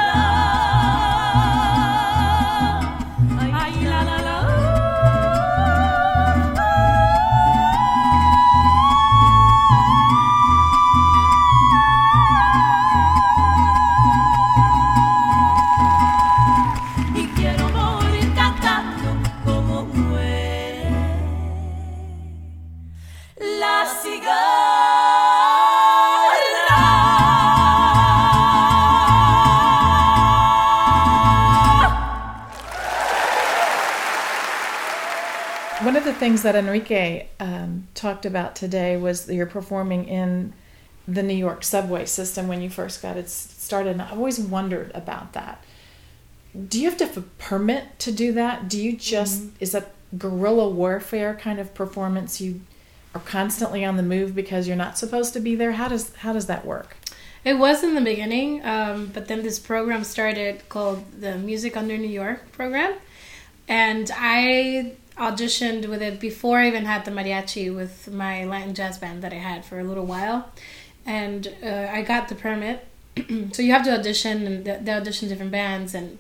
La 23.42 23.84
cigarra. 23.84 25.32
One 35.82 35.96
of 35.96 36.04
the 36.04 36.14
things 36.14 36.42
that 36.42 36.54
Enrique 36.54 37.26
um, 37.40 37.88
talked 37.94 38.25
about 38.25 38.54
today 38.54 38.96
was 38.96 39.26
that 39.26 39.34
you're 39.34 39.46
performing 39.46 40.06
in 40.06 40.52
the 41.08 41.25
New 41.25 41.34
York 41.34 41.64
subway 41.64 42.06
system 42.06 42.46
when 42.46 42.62
you 42.62 42.70
first 42.70 43.02
got 43.02 43.16
it 43.16 43.28
started. 43.28 43.90
And 43.90 44.02
I've 44.02 44.12
always 44.12 44.38
wondered 44.38 44.92
about 44.94 45.32
that. 45.32 45.64
Do 46.68 46.80
you 46.80 46.88
have 46.88 46.99
to 46.99 47.06
have 47.06 47.16
a 47.16 47.22
permit 47.22 47.99
to 47.99 48.12
do 48.12 48.30
that? 48.32 48.68
Do 48.68 48.80
you 48.80 48.96
just 48.96 49.44
is 49.58 49.72
that 49.72 49.92
guerrilla 50.16 50.68
warfare 50.68 51.34
kind 51.34 51.58
of 51.58 51.75
performance? 51.75 52.40
You 52.40 52.61
are 53.14 53.21
constantly 53.21 53.85
on 53.85 53.97
the 53.97 54.02
move 54.02 54.35
because 54.35 54.66
you're 54.66 54.76
not 54.76 54.99
supposed 54.99 55.33
to 55.35 55.40
be 55.40 55.54
there. 55.54 55.73
How 55.73 55.88
does 55.88 56.14
how 56.16 56.33
does 56.33 56.47
that 56.47 56.64
work? 56.64 56.97
It 57.45 57.54
was 57.54 57.83
in 57.83 57.95
the 57.95 58.00
beginning, 58.00 58.64
um, 58.64 59.11
but 59.12 59.26
then 59.26 59.42
this 59.42 59.59
program 59.59 60.04
started 60.04 60.69
called 60.69 61.04
the 61.21 61.37
Music 61.37 61.76
Under 61.76 61.99
New 61.99 62.09
York 62.09 62.52
program, 62.52 62.95
and 63.66 64.11
I 64.14 64.95
auditioned 65.16 65.88
with 65.88 66.02
it 66.02 66.21
before 66.21 66.59
I 66.59 66.69
even 66.69 66.85
had 66.85 67.04
the 67.04 67.11
mariachi 67.11 67.75
with 67.75 68.11
my 68.11 68.45
Latin 68.45 68.75
jazz 68.75 68.99
band 68.99 69.23
that 69.23 69.33
I 69.33 69.37
had 69.37 69.64
for 69.64 69.81
a 69.81 69.85
little 69.85 70.07
while, 70.07 70.50
and 71.04 71.52
uh, 71.62 71.88
I 71.90 72.02
got 72.02 72.28
the 72.28 72.35
permit. 72.35 72.87
so 73.52 73.61
you 73.61 73.73
have 73.73 73.85
to 73.85 73.99
audition, 73.99 74.47
and 74.47 74.87
they 74.87 74.92
audition 74.92 75.28
different 75.28 75.52
bands, 75.52 75.95
and 75.95 76.19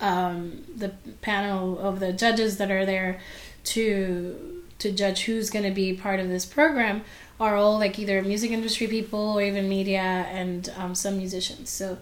um, 0.00 0.64
the 0.76 0.90
panel 1.22 1.78
of 1.78 2.00
the 2.00 2.12
judges 2.12 2.58
that 2.58 2.70
are 2.70 2.84
there 2.84 3.20
to 3.64 4.61
to 4.82 4.92
judge 4.92 5.24
who's 5.24 5.50
going 5.50 5.64
to 5.64 5.70
be 5.70 5.92
part 5.92 6.20
of 6.20 6.28
this 6.28 6.44
program 6.44 7.02
are 7.40 7.56
all 7.56 7.78
like 7.78 7.98
either 7.98 8.22
music 8.22 8.50
industry 8.50 8.86
people 8.86 9.38
or 9.38 9.42
even 9.42 9.68
media 9.68 10.26
and 10.30 10.72
um, 10.76 10.94
some 10.94 11.16
musicians. 11.16 11.70
So 11.70 11.98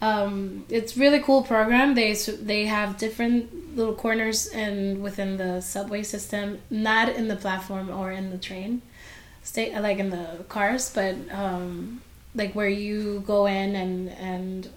um, 0.00 0.64
it's 0.68 0.96
really 0.96 1.20
cool 1.20 1.42
program. 1.42 1.94
They 1.94 2.14
they 2.14 2.66
have 2.66 2.98
different 2.98 3.76
little 3.76 3.94
corners 3.94 4.46
and 4.46 5.02
within 5.02 5.36
the 5.36 5.60
subway 5.60 6.04
system, 6.04 6.58
not 6.70 7.08
in 7.08 7.28
the 7.28 7.36
platform 7.36 7.90
or 7.90 8.12
in 8.12 8.30
the 8.30 8.38
train, 8.38 8.82
stay 9.42 9.78
like 9.78 9.98
in 9.98 10.10
the 10.10 10.44
cars, 10.48 10.92
but 10.94 11.16
um, 11.32 12.00
like 12.34 12.54
where 12.54 12.68
you 12.68 13.24
go 13.26 13.46
in 13.46 13.74
and 13.74 14.10
and 14.10 14.68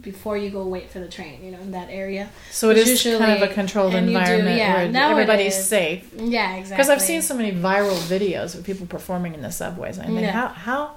before 0.00 0.36
you 0.36 0.50
go 0.50 0.66
wait 0.66 0.90
for 0.90 0.98
the 1.00 1.08
train, 1.08 1.44
you 1.44 1.50
know, 1.50 1.58
in 1.60 1.72
that 1.72 1.88
area. 1.90 2.28
So 2.50 2.70
It's 2.70 2.88
is 2.88 3.02
kind 3.18 3.42
of 3.42 3.50
a 3.50 3.52
controlled 3.52 3.92
you 3.94 4.00
do- 4.00 4.06
environment 4.08 4.58
yeah, 4.58 4.90
where 4.92 5.10
everybody's 5.10 5.56
safe. 5.64 6.08
Yeah, 6.16 6.54
exactly. 6.56 6.76
Because 6.76 6.90
I've 6.90 7.02
seen 7.02 7.22
so 7.22 7.34
many 7.34 7.52
viral 7.52 7.96
videos 8.08 8.54
of 8.54 8.64
people 8.64 8.86
performing 8.86 9.34
in 9.34 9.42
the 9.42 9.50
subways. 9.52 9.98
I 9.98 10.06
mean, 10.06 10.24
Yeah. 10.24 10.32
how 10.32 10.48
how 10.48 10.90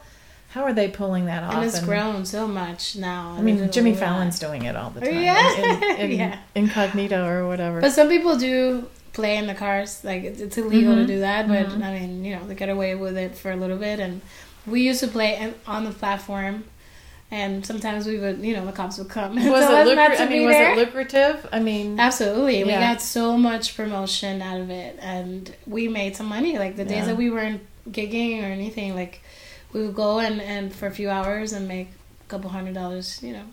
how 0.50 0.64
are 0.64 0.74
they 0.74 0.88
pulling 0.88 1.26
that 1.26 1.44
off? 1.44 1.54
and 1.56 1.64
it's 1.66 1.78
And- 1.78 1.86
grown 1.88 2.26
so 2.26 2.48
much 2.48 2.96
now. 2.96 3.36
I 3.38 3.42
mean, 3.42 3.72
Jimmy. 3.72 3.94
Fallon's 3.94 4.40
doing 4.40 4.64
it 4.64 4.76
all 4.76 4.90
the 4.90 5.02
time. 5.02 5.22
Yeah. 5.22 5.56
in, 5.56 5.84
in, 5.84 5.98
in 6.12 6.20
Yeah. 6.20 6.38
incognito 6.56 7.26
or 7.28 7.48
whatever. 7.48 7.80
But 7.82 7.92
some 7.92 8.10
people 8.10 8.36
do 8.38 8.88
play 9.14 9.38
in 9.38 9.48
the 9.48 9.54
cars. 9.54 10.02
Like 10.04 10.24
it's, 10.24 10.40
it's 10.42 10.58
illegal 10.58 10.94
Mhm. 10.94 11.02
to 11.02 11.06
do 11.08 11.20
that, 11.20 11.48
but 11.48 11.68
Mhm. 11.70 11.84
I 11.84 12.00
mean, 12.00 12.26
you 12.26 12.36
know, 12.36 12.48
they 12.48 12.56
get 12.56 12.70
away 12.70 12.96
with 12.96 13.16
it 13.18 13.36
for 13.38 13.52
a 13.52 13.56
little 13.56 13.78
bit. 13.78 14.00
And 14.00 14.22
we 14.66 14.82
used 14.82 15.00
to 15.02 15.08
play 15.08 15.54
on 15.68 15.84
the 15.86 15.92
platform, 15.92 16.64
and 17.32 17.66
sometimes 17.66 18.08
we 18.08 18.18
would, 18.20 18.40
you 18.40 18.56
know, 18.56 18.66
the 18.66 18.72
cops 18.72 18.98
would 18.98 19.10
come. 19.10 19.38
and 19.38 19.50
was 19.52 19.66
it 19.66 19.88
lucrative? 19.88 20.20
I 20.22 20.30
mean, 20.30 20.46
was 20.48 20.56
there. 20.56 20.72
it 20.74 20.78
lucrative? 20.78 21.50
I 21.52 21.60
mean, 21.60 22.00
Absolutely, 22.00 22.64
we 22.64 22.72
got 22.72 23.02
so 23.02 23.38
much 23.38 23.76
promotion 23.78 24.42
out 24.42 24.60
of 24.62 24.70
it, 24.70 24.98
and 25.02 25.54
we 25.68 25.88
made 25.88 26.16
some 26.16 26.26
money. 26.28 26.58
Like 26.58 26.76
the 26.76 26.86
days 26.86 27.00
Yeah. 27.00 27.06
that 27.08 27.18
we 27.18 27.30
weren't 27.30 27.62
gigging 27.90 28.42
or 28.42 28.46
anything, 28.46 28.96
like 28.96 29.22
we 29.74 29.82
would 29.86 29.96
go 29.96 30.20
and 30.20 30.42
and 30.42 30.74
for 30.74 30.88
a 30.88 30.92
few 30.92 31.10
hours 31.10 31.54
and 31.54 31.68
make 31.68 31.90
a 32.26 32.30
couple 32.30 32.50
hundred 32.50 32.74
dollars, 32.74 33.22
you 33.24 33.34
know, 33.34 33.46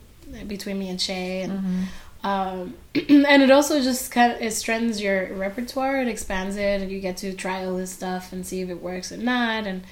between 0.47 0.79
me 0.79 0.89
and 0.89 1.01
Shay 1.01 1.43
and. 1.43 1.53
mhm. 1.61 1.85
Um, 2.25 2.75
and 2.95 3.43
it 3.43 3.51
also 3.51 3.81
just 3.81 4.11
kind 4.11 4.33
of 4.33 4.41
it 4.43 4.53
strengthens 4.53 5.01
your 5.01 5.33
repertoire 5.35 6.01
it 6.01 6.09
expands 6.09 6.57
it 6.57 6.81
and 6.83 6.91
you 6.91 6.99
get 7.01 7.17
to 7.19 7.33
try 7.35 7.65
all 7.65 7.77
this 7.77 7.91
stuff 7.93 8.33
and 8.33 8.45
see 8.47 8.61
if 8.63 8.69
it 8.71 8.83
works 8.83 9.13
or 9.13 9.17
not 9.19 9.67
and 9.67 9.83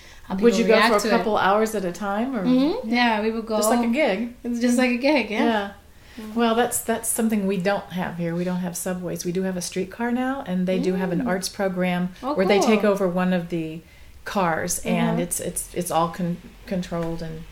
would 0.40 0.56
you 0.56 0.66
go 0.66 0.80
for 0.98 1.06
a 1.06 1.10
couple 1.10 1.36
hours 1.36 1.74
at 1.74 1.84
a 1.84 1.92
time, 1.92 2.34
or 2.34 2.40
it. 2.42 2.46
Mhm. 2.46 2.80
yeah 2.90 3.20
we 3.20 3.30
would 3.30 3.46
go 3.46 3.56
just 3.58 3.70
like 3.70 3.86
a 3.86 3.92
gig? 3.92 4.34
it's 4.42 4.58
just 4.60 4.78
like 4.78 4.90
a 4.90 4.96
gig 4.96 5.30
yeah, 5.30 5.44
Yeah. 5.44 5.70
Well, 6.34 6.54
that's 6.54 6.80
that's 6.80 7.08
something 7.08 7.44
we 7.46 7.56
don't 7.56 7.90
have 7.90 8.18
here. 8.18 8.36
We 8.36 8.44
don't 8.44 8.60
have 8.60 8.76
subways. 8.76 9.24
We 9.24 9.32
do 9.32 9.42
have 9.42 9.56
a 9.56 9.60
streetcar 9.60 10.12
now, 10.12 10.44
and 10.46 10.64
they 10.64 10.78
do 10.78 10.94
have 10.94 11.10
an 11.10 11.26
arts 11.26 11.48
program 11.48 12.10
Oh, 12.22 12.34
where 12.34 12.46
they 12.46 12.60
take 12.60 12.84
over 12.84 13.08
one 13.08 13.32
of 13.32 13.48
the 13.48 13.80
cars, 14.24 14.78
and 14.84 15.18
Mhm. 15.18 15.22
it's 15.22 15.40
it's 15.40 15.74
it's 15.74 15.90
all 15.90 16.10
con- 16.10 16.36
controlled 16.66 17.20
and 17.20 17.42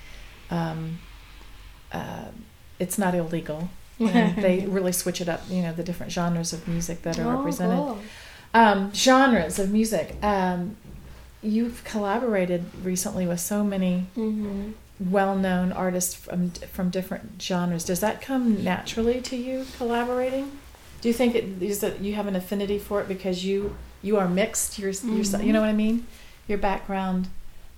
um, 0.49 1.01
uh, 1.91 2.27
it's 2.79 2.99
not 2.99 3.17
illegal. 3.17 3.69
And 4.09 4.37
they 4.43 4.67
really 4.67 4.93
switch 4.93 5.21
it 5.21 5.29
up. 5.29 5.43
You 5.49 5.63
know, 5.63 5.73
the 5.73 5.83
different 5.83 6.13
genres 6.13 6.53
of 6.53 6.67
music 6.69 7.03
that 7.03 7.19
are 7.19 7.27
Oh, 7.35 7.37
represented. 7.39 7.77
cool. 7.79 7.99
Um, 8.55 8.93
genres 8.95 9.59
of 9.59 9.71
music. 9.71 10.17
Um, 10.23 10.77
you've 11.43 11.83
collaborated 11.85 12.65
recently 12.85 13.27
with 13.27 13.41
so 13.41 13.65
many 13.65 14.07
Mhm. 14.17 14.73
well-known 15.01 15.73
artists 15.73 16.15
from 16.15 16.51
from 16.73 16.91
different 16.91 17.41
genres. 17.41 17.85
Does 17.85 18.01
that 18.01 18.21
come 18.21 18.63
naturally 18.63 19.21
to 19.23 19.37
you 19.37 19.67
collaborating? 19.79 20.53
Do 21.01 21.09
you 21.09 21.15
think 21.15 21.35
it 21.35 21.45
is 21.61 21.81
that 21.81 22.01
you 22.01 22.15
have 22.15 22.27
an 22.29 22.37
affinity 22.37 22.79
for 22.79 23.01
it 23.01 23.09
because 23.09 23.45
you 23.45 23.75
you 24.03 24.17
are 24.19 24.29
mixed? 24.29 24.79
You're, 24.79 24.91
you're 24.91 25.25
Mhm. 25.25 25.45
you 25.45 25.53
know 25.53 25.61
what 25.61 25.69
I 25.71 25.73
mean? 25.73 26.07
Your 26.49 26.59
background. 26.59 27.29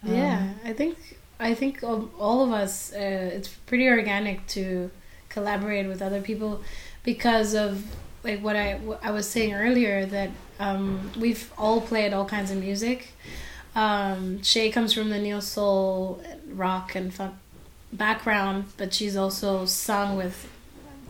um, 0.06 0.12
yeah 0.14 0.48
i 0.66 0.72
think 0.74 0.96
i 1.40 1.54
think 1.54 1.82
of 1.82 2.10
all 2.18 2.42
of 2.44 2.50
us 2.52 2.92
uh, 2.92 3.36
it's 3.36 3.48
pretty 3.48 3.88
organic 3.88 4.46
to 4.48 4.90
collaborate 5.34 5.86
with 5.86 6.00
other 6.00 6.20
people 6.20 6.62
because 7.02 7.54
of 7.54 7.84
like 8.22 8.40
what 8.40 8.56
i 8.56 8.74
what 8.76 9.04
i 9.04 9.10
was 9.10 9.28
saying 9.28 9.52
earlier 9.52 10.06
that 10.06 10.30
um, 10.60 11.10
we've 11.18 11.52
all 11.58 11.80
played 11.80 12.12
all 12.12 12.26
kinds 12.26 12.52
of 12.52 12.58
music. 12.58 13.08
Um, 13.74 14.40
shay 14.40 14.70
comes 14.70 14.92
from 14.92 15.10
the 15.10 15.18
neo 15.18 15.40
soul 15.40 16.22
rock 16.48 16.94
and 16.94 17.12
funk 17.12 17.34
background 17.92 18.66
but 18.76 18.94
she's 18.94 19.16
also 19.16 19.66
sung 19.66 20.16
with 20.16 20.48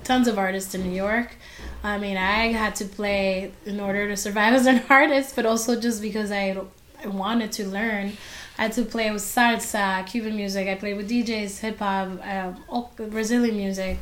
tons 0.03 0.29
of 0.29 0.39
artists 0.39 0.75
in 0.75 0.83
new 0.83 0.97
york. 0.97 1.37
I 1.83 1.99
mean 1.99 2.17
i 2.17 2.53
had 2.53 2.75
to 2.77 2.87
play 2.87 3.53
in 3.67 3.81
order 3.81 4.09
to 4.09 4.17
survive 4.17 4.55
as 4.55 4.67
an 4.67 4.83
artist 4.91 5.37
but 5.37 5.45
also 5.45 5.79
just 5.79 6.01
because 6.01 6.31
i 6.31 6.57
wanted 7.07 7.53
to 7.53 7.67
learn. 7.67 8.17
I 8.59 8.63
had 8.63 8.73
to 8.73 8.85
play 8.85 9.11
with 9.11 9.23
salsa, 9.23 10.07
Cuban 10.07 10.37
music. 10.37 10.69
I 10.69 10.75
played 10.77 10.97
with 10.97 11.11
DJs, 11.11 11.61
hip 11.61 11.79
hop, 11.79 12.21
uh, 12.25 12.83
Brazilian 13.09 13.57
music, 13.57 13.99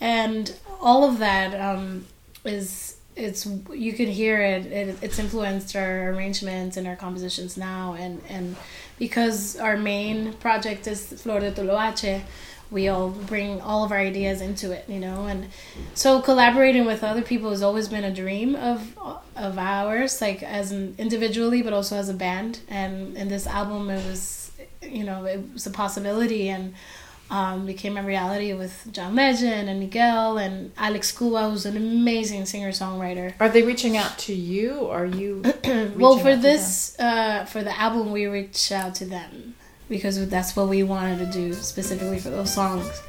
and 0.00 0.54
all 0.80 1.04
of 1.04 1.18
that 1.18 1.58
um, 1.60 2.06
is 2.44 2.96
it's 3.16 3.46
you 3.74 3.92
can 3.92 4.06
hear 4.06 4.40
it, 4.40 4.66
it. 4.66 4.98
It's 5.02 5.18
influenced 5.18 5.74
our 5.76 6.10
arrangements 6.10 6.76
and 6.76 6.86
our 6.86 6.96
compositions 6.96 7.56
now, 7.56 7.94
and 7.98 8.20
and 8.28 8.56
because 8.98 9.56
our 9.56 9.76
main 9.76 10.32
project 10.34 10.86
is 10.86 11.22
Flor 11.22 11.40
de 11.40 11.50
Toloache, 11.52 12.22
we 12.70 12.88
all 12.88 13.10
bring 13.10 13.60
all 13.60 13.84
of 13.84 13.92
our 13.92 13.98
ideas 13.98 14.40
into 14.40 14.70
it, 14.72 14.84
you 14.88 15.00
know, 15.00 15.26
and 15.26 15.48
so 15.94 16.20
collaborating 16.20 16.84
with 16.84 17.02
other 17.02 17.22
people 17.22 17.50
has 17.50 17.62
always 17.62 17.88
been 17.88 18.04
a 18.04 18.14
dream 18.14 18.54
of 18.54 18.96
of 19.36 19.58
ours, 19.58 20.20
like 20.20 20.42
as 20.42 20.70
an 20.70 20.94
individually, 20.98 21.62
but 21.62 21.72
also 21.72 21.96
as 21.96 22.08
a 22.08 22.14
band. 22.14 22.60
And 22.68 23.16
in 23.16 23.28
this 23.28 23.46
album, 23.46 23.90
it 23.90 24.04
was, 24.06 24.52
you 24.82 25.04
know, 25.04 25.24
it 25.24 25.40
was 25.52 25.66
a 25.66 25.70
possibility 25.70 26.48
and 26.48 26.74
um, 27.30 27.64
became 27.64 27.96
a 27.96 28.02
reality 28.02 28.52
with 28.52 28.88
John 28.92 29.14
Legend 29.14 29.68
and 29.68 29.80
Miguel 29.80 30.38
and 30.38 30.72
Alex 30.76 31.16
Cuba, 31.16 31.48
who's 31.48 31.64
an 31.64 31.76
amazing 31.76 32.44
singer 32.44 32.70
songwriter. 32.70 33.34
Are 33.40 33.48
they 33.48 33.62
reaching 33.62 33.96
out 33.96 34.18
to 34.18 34.34
you 34.34 34.74
or 34.78 35.02
are 35.02 35.06
you 35.06 35.42
well, 35.96 36.18
for 36.18 36.36
this, 36.36 36.98
uh, 36.98 37.44
for 37.44 37.62
the 37.62 37.78
album, 37.78 38.12
we 38.12 38.26
reached 38.26 38.70
out 38.72 38.94
to 38.96 39.04
them 39.04 39.54
because 39.90 40.26
that's 40.28 40.56
what 40.56 40.68
we 40.68 40.82
wanted 40.84 41.18
to 41.18 41.26
do 41.26 41.52
specifically 41.52 42.18
for 42.18 42.30
those 42.30 42.54
songs. 42.54 43.02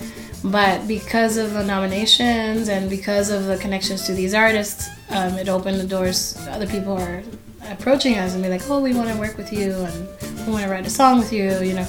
But 0.44 0.88
because 0.88 1.38
of 1.38 1.54
the 1.54 1.64
nominations 1.64 2.68
and 2.68 2.90
because 2.90 3.30
of 3.30 3.46
the 3.46 3.58
connections 3.58 4.06
to 4.08 4.14
these 4.14 4.34
artists, 4.34 4.90
um, 5.12 5.36
it 5.36 5.48
opened 5.48 5.80
the 5.80 5.88
doors. 5.88 6.36
Other 6.50 6.68
people 6.68 6.98
are 6.98 7.24
approaching 7.70 8.18
us 8.18 8.34
and 8.34 8.44
be 8.44 8.50
like, 8.50 8.68
"Oh, 8.70 8.82
we 8.82 8.94
want 8.94 9.10
to 9.10 9.18
work 9.18 9.38
with 9.38 9.54
you 9.54 9.72
and 9.72 10.08
we 10.46 10.52
want 10.52 10.66
to 10.66 10.70
write 10.70 10.88
a 10.88 10.90
song 10.90 11.20
with 11.20 11.32
you," 11.32 11.62
you 11.62 11.76
know. 11.76 11.88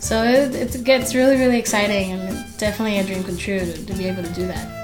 So 0.00 0.22
it, 0.22 0.54
it 0.54 0.84
gets 0.84 1.14
really, 1.14 1.36
really 1.36 1.58
exciting 1.58 2.12
and 2.12 2.22
it's 2.38 2.56
definitely 2.56 2.98
a 3.00 3.04
dream 3.04 3.24
come 3.24 3.36
true 3.36 3.58
to, 3.58 3.86
to 3.86 3.92
be 3.94 4.06
able 4.06 4.22
to 4.22 4.32
do 4.32 4.46
that. 4.46 4.78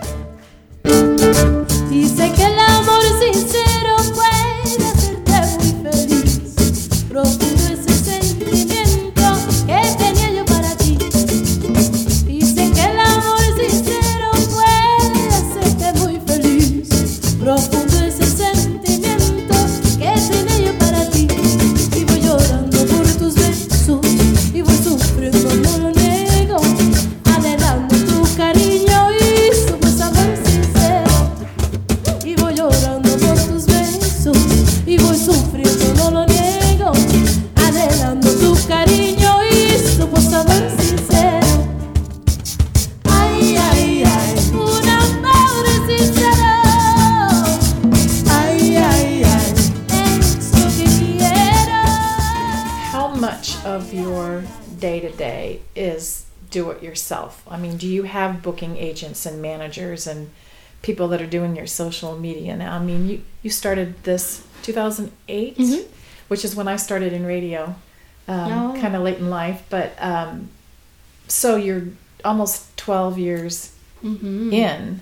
Agents 59.14 59.27
and 59.27 59.40
managers 59.40 60.07
and 60.07 60.31
people 60.83 61.09
that 61.09 61.22
are 61.22 61.27
doing 61.31 61.57
your 61.57 61.66
social 61.66 62.16
media 62.18 62.57
now? 62.57 62.74
I 62.77 62.79
mean, 62.85 63.09
you, 63.09 63.20
you 63.42 63.50
started 63.50 64.03
this 64.05 64.42
2008, 64.62 65.57
Mhm. 65.59 65.85
which 66.29 66.44
is 66.44 66.55
when 66.57 66.68
I 66.68 66.77
started 66.77 67.12
in 67.12 67.24
radio, 67.27 67.74
um, 68.29 68.53
Oh. 68.53 68.81
kind 68.81 68.94
of 68.96 69.03
late 69.03 69.18
in 69.18 69.31
life. 69.31 69.62
But 69.70 69.92
um, 70.00 70.48
so 71.29 71.57
you're 71.57 71.85
almost 72.24 72.77
12 72.77 73.18
years 73.18 73.70
Mm-hmm. 74.03 74.53
in. 74.53 75.00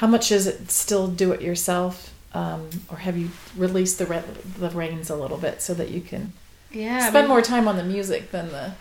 How 0.00 0.08
much 0.08 0.32
is 0.32 0.46
it 0.48 0.68
still 0.70 1.06
do 1.06 1.30
it 1.32 1.40
yourself? 1.40 2.10
Um, 2.34 2.68
or 2.90 2.96
have 2.98 3.16
you 3.16 3.30
released 3.56 3.98
the, 3.98 4.06
re- 4.06 4.24
the 4.58 4.70
reins 4.70 5.08
a 5.08 5.14
little 5.14 5.38
bit 5.38 5.62
so 5.62 5.72
that 5.74 5.90
you 5.90 6.00
can 6.00 6.32
Yeah. 6.72 6.96
I 6.96 7.00
spend 7.10 7.14
mean- 7.26 7.28
more 7.28 7.42
time 7.42 7.68
on 7.68 7.76
the 7.76 7.84
music 7.84 8.32
than 8.32 8.48
the 8.50 8.72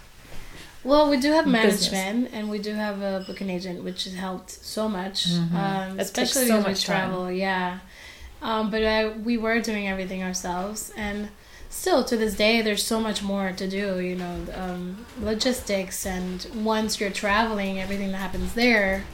Well, 0.84 1.10
we 1.10 1.18
do 1.18 1.32
have 1.32 1.46
business. 1.46 1.92
management 1.92 2.34
and 2.34 2.50
we 2.50 2.60
do 2.60 2.74
have 2.74 3.02
a 3.02 3.24
booking 3.26 3.50
agent, 3.50 3.84
which 3.84 4.04
has 4.04 4.14
helped 4.16 4.52
so 4.52 4.90
much, 4.90 5.28
Mhm. 5.30 5.54
um, 5.54 6.00
especially 6.00 6.48
so 6.48 6.60
much 6.62 6.84
time. 6.86 7.10
travel. 7.10 7.32
Yeah, 7.32 7.80
um, 8.42 8.70
but 8.70 8.84
I, 8.84 9.10
we 9.10 9.38
were 9.38 9.60
doing 9.62 9.88
everything 9.88 10.22
ourselves, 10.24 10.92
and 10.98 11.30
still 11.70 12.04
to 12.04 12.18
this 12.18 12.36
day, 12.36 12.62
there's 12.62 12.84
so 12.86 13.00
much 13.00 13.22
more 13.24 13.52
to 13.54 13.68
do. 13.68 14.00
You 14.02 14.16
know, 14.16 14.36
um, 14.56 15.06
logistics, 15.22 16.06
and 16.06 16.46
once 16.54 17.00
you're 17.00 17.10
traveling, 17.12 17.80
everything 17.80 18.12
that 18.12 18.18
happens 18.18 18.54
there, 18.54 19.06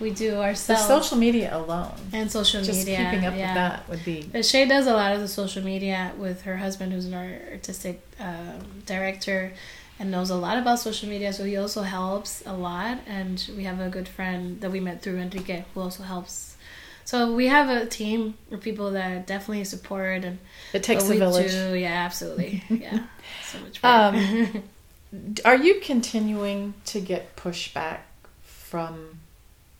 we 0.00 0.10
do 0.10 0.30
the 0.30 0.40
ourselves. 0.42 0.86
social 0.86 1.18
media 1.18 1.54
alone. 1.54 1.92
and 2.12 2.30
social 2.30 2.62
Just 2.62 2.78
media. 2.78 2.98
keeping 3.10 3.26
up 3.26 3.34
yeah. 3.36 3.46
with 3.48 3.54
that 3.56 3.88
would 3.90 4.04
be 4.04 4.28
But 4.32 4.46
Shay 4.46 4.64
does 4.64 4.86
a 4.86 4.92
lot 4.94 5.12
of 5.12 5.20
the 5.20 5.28
social 5.28 5.62
media 5.62 6.12
with 6.16 6.42
her 6.42 6.56
husband, 6.58 6.92
who's 6.92 7.04
an 7.06 7.14
artistic 7.14 8.00
um, 8.20 8.82
director 8.86 9.52
and 9.98 10.10
knows 10.10 10.30
a 10.30 10.36
lot 10.36 10.58
about 10.58 10.78
social 10.78 11.08
media. 11.08 11.32
So 11.32 11.44
he 11.44 11.56
also 11.56 11.82
helps 11.82 12.42
a 12.46 12.52
lot. 12.52 12.98
And 13.06 13.44
we 13.56 13.64
have 13.64 13.80
a 13.80 13.88
good 13.88 14.08
friend 14.08 14.60
that 14.60 14.70
we 14.70 14.80
met 14.80 15.02
through 15.02 15.18
Enrique 15.18 15.64
who 15.74 15.80
also 15.80 16.02
helps. 16.02 16.56
So 17.04 17.34
we 17.34 17.46
have 17.46 17.68
a 17.70 17.86
team 17.86 18.34
of 18.52 18.60
people 18.60 18.90
that 18.92 19.26
definitely 19.26 19.64
support 19.64 20.24
and 20.24 20.38
it 20.74 20.82
takes 20.82 21.08
a 21.08 21.14
village. 21.14 21.50
Do, 21.52 21.74
yeah, 21.74 22.04
absolutely. 22.04 22.62
Yeah, 22.68 23.04
so 23.44 23.58
much. 23.60 23.82
work. 23.82 23.92
Um, 23.92 24.62
Are 25.46 25.56
you 25.56 25.80
continuing 25.80 26.74
to 26.86 27.00
get 27.00 27.34
pushback 27.34 28.00
from 28.42 29.20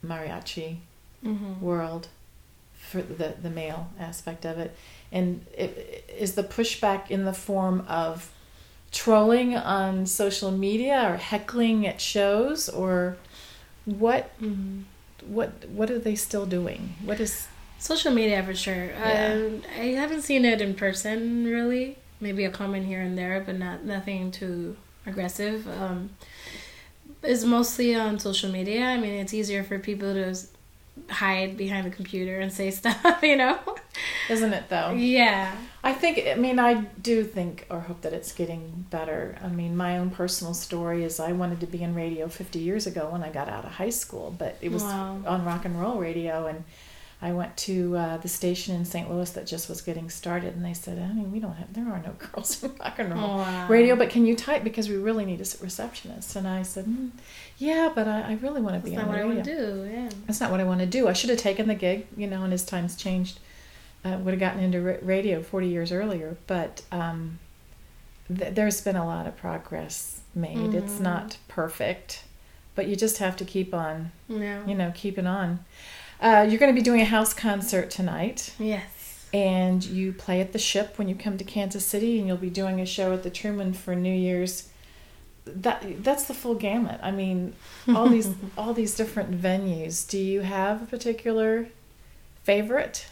mariachi 0.05 0.79
Mhm. 1.25 1.61
world 1.61 2.09
for 2.79 3.03
the 3.03 3.35
the 3.43 3.51
male 3.51 3.91
aspect 4.01 4.47
of 4.47 4.59
it? 4.59 4.75
And 5.13 5.45
it, 5.55 6.05
is 6.17 6.35
the 6.35 6.43
pushback 6.45 7.11
in 7.11 7.25
the 7.27 7.35
form 7.35 7.85
of 7.89 8.31
trolling 8.93 9.57
on 9.57 10.07
social 10.07 10.51
media 10.51 11.11
or 11.13 11.17
heckling 11.17 11.87
at 11.87 12.01
shows 12.01 12.69
or 12.69 13.17
what 13.85 14.31
Mhm. 14.41 14.85
what 15.27 15.65
what 15.69 15.91
are 15.91 15.99
they 15.99 16.15
still 16.15 16.47
doing? 16.47 16.95
What 17.05 17.21
is 17.21 17.49
Social 17.81 18.11
media 18.13 18.43
for 18.43 18.55
sure. 18.57 18.87
Yeah. 18.87 19.35
Um, 19.35 19.63
I 19.79 19.87
haven't 19.95 20.23
seen 20.23 20.45
it 20.45 20.61
in 20.61 20.75
person 20.75 21.45
really. 21.47 21.97
Maybe 22.21 22.45
a 22.45 22.51
comment 22.51 22.87
here 22.87 23.01
and 23.01 23.17
there, 23.17 23.41
but 23.41 23.57
not 23.57 23.85
nothing 23.85 24.33
too 24.33 24.77
aggressive. 25.07 25.69
Um, 25.69 26.11
it's 27.23 27.45
mostly 27.45 27.95
on 27.95 28.19
social 28.19 28.51
media. 28.51 28.85
I 28.85 28.97
mean, 28.99 29.13
it's 29.13 29.33
easier 29.33 29.63
for 29.63 29.79
people 29.79 30.13
to 30.15 30.37
hide 31.11 31.57
behind 31.57 31.87
the 31.87 31.91
computer 31.95 32.39
and 32.41 32.53
say 32.53 32.71
stuff, 32.81 33.21
you 33.23 33.37
know. 33.37 33.59
isn't 34.31 34.53
it 34.53 34.69
though? 34.69 34.91
Yeah. 34.93 35.55
I 35.85 35.93
think, 35.93 36.21
I 36.27 36.35
mean, 36.35 36.59
I 36.59 36.75
do 37.03 37.25
think 37.25 37.67
or 37.71 37.81
hope 37.81 38.03
that 38.03 38.13
it's 38.13 38.33
getting 38.33 38.87
better. 38.91 39.39
I 39.43 39.49
mean, 39.49 39.77
my 39.77 39.99
own 39.99 40.11
personal 40.11 40.53
story 40.55 41.05
is 41.05 41.19
I 41.21 41.33
wanted 41.33 41.61
to 41.61 41.67
be 41.67 41.83
in 41.83 41.95
radio 41.95 42.29
50 42.29 42.59
years 42.59 42.87
ago 42.87 43.09
when 43.11 43.23
I 43.23 43.31
got 43.31 43.49
out 43.49 43.65
of 43.65 43.73
high 43.73 43.91
school, 43.91 44.35
but 44.37 44.57
it 44.61 44.71
was 44.73 44.83
Wow. 44.83 45.21
on 45.27 45.45
rock 45.45 45.65
and 45.65 45.81
roll 45.81 45.99
radio. 45.99 46.47
And 46.47 46.65
I 47.23 47.33
went 47.33 47.57
to 47.59 47.97
uh, 47.97 48.17
the 48.19 48.29
station 48.29 48.77
in 48.77 48.85
St. 48.85 49.11
Louis 49.11 49.29
that 49.31 49.45
just 49.47 49.69
was 49.69 49.81
getting 49.83 50.09
started, 50.09 50.55
and 50.55 50.65
they 50.65 50.73
said, 50.75 50.99
honey, 50.99 51.23
we 51.25 51.41
don't 51.41 51.55
have, 51.55 51.73
there 51.73 51.85
are 51.89 52.01
no 52.05 52.13
girls 52.33 52.63
in 52.63 52.73
rock 52.77 52.99
and 52.99 53.13
roll 53.13 53.25
Oh, 53.25 53.37
wow. 53.39 53.67
radio, 53.69 53.97
but 53.97 54.09
can 54.11 54.25
you 54.27 54.37
type? 54.37 54.63
Because 54.63 54.89
we 54.89 54.97
really 54.97 55.25
need 55.25 55.41
a 55.41 55.47
receptionist. 55.61 56.37
And 56.37 56.47
I 56.47 56.63
said, 56.63 56.85
mm, 56.85 57.11
yeah, 57.59 57.91
but 57.95 58.07
I, 58.09 58.21
I 58.23 58.33
really 58.43 58.61
want 58.61 58.77
to 58.77 58.81
be 58.89 58.95
That's 58.97 59.07
not 59.07 59.13
the 59.13 59.19
what 59.19 59.21
I 59.21 59.25
want 59.35 59.45
to 59.45 59.57
do. 59.57 59.91
Yeah. 59.93 60.09
That's 60.27 60.41
not 60.41 60.51
what 60.51 60.61
I 60.61 60.65
want 60.65 60.81
to 60.81 60.87
do. 60.87 61.09
I 61.09 61.13
should 61.13 61.31
have 61.31 61.39
taken 61.39 61.69
the 61.69 61.75
gig, 61.75 62.07
you 62.17 62.27
know, 62.27 62.43
and 62.45 62.53
as 62.53 62.65
times 62.65 62.97
changed, 62.97 63.41
uh, 64.05 64.17
would 64.23 64.33
have 64.33 64.41
gotten 64.41 64.63
into 64.63 64.81
radio 65.03 65.43
40 65.43 65.67
years 65.69 65.91
earlier. 65.93 66.37
But 66.47 66.83
um, 66.93 67.39
th- 68.35 68.55
there's 68.55 68.81
been 68.81 68.97
a 68.97 69.05
lot 69.05 69.27
of 69.27 69.37
progress 69.37 70.21
made. 70.35 70.75
It's 70.75 70.95
Mhm. 70.95 71.01
not 71.01 71.39
perfect, 71.49 72.23
but 72.75 72.87
you 72.87 72.95
just 72.97 73.19
have 73.19 73.37
to 73.39 73.45
keep 73.45 73.75
on, 73.75 74.13
Yeah. 74.29 74.65
you 74.67 74.75
know, 74.75 74.93
keeping 74.95 75.27
on. 75.27 75.65
Uh, 76.21 76.47
you're 76.49 76.59
going 76.59 76.73
to 76.75 76.79
be 76.81 76.85
doing 76.85 77.01
a 77.01 77.05
house 77.05 77.33
concert 77.35 77.91
tonight, 77.91 78.53
Yes. 78.59 79.27
and 79.33 79.85
you 79.85 80.13
play 80.13 80.41
at 80.41 80.53
the 80.53 80.59
ship 80.59 80.97
when 80.99 81.09
you 81.09 81.15
come 81.15 81.39
to 81.39 81.45
Kansas 81.45 81.85
City, 81.85 82.19
and 82.19 82.27
you'll 82.29 82.37
be 82.37 82.51
doing 82.51 82.81
a 82.81 82.87
show 82.87 83.13
at 83.13 83.23
the 83.25 83.31
Truman 83.31 83.73
for 83.73 83.95
New 83.97 84.13
Year's. 84.15 84.69
That 85.57 86.03
that's 86.05 86.25
the 86.25 86.35
full 86.35 86.55
gamut. 86.55 87.01
I 87.03 87.11
mean, 87.11 87.55
all 87.89 88.09
these 88.09 88.31
all 88.59 88.73
these 88.75 88.95
different 88.95 89.41
venues. 89.41 90.09
Do 90.09 90.19
you 90.19 90.41
have 90.43 90.83
a 90.83 90.87
particular 90.87 91.69
favorite? 92.43 93.07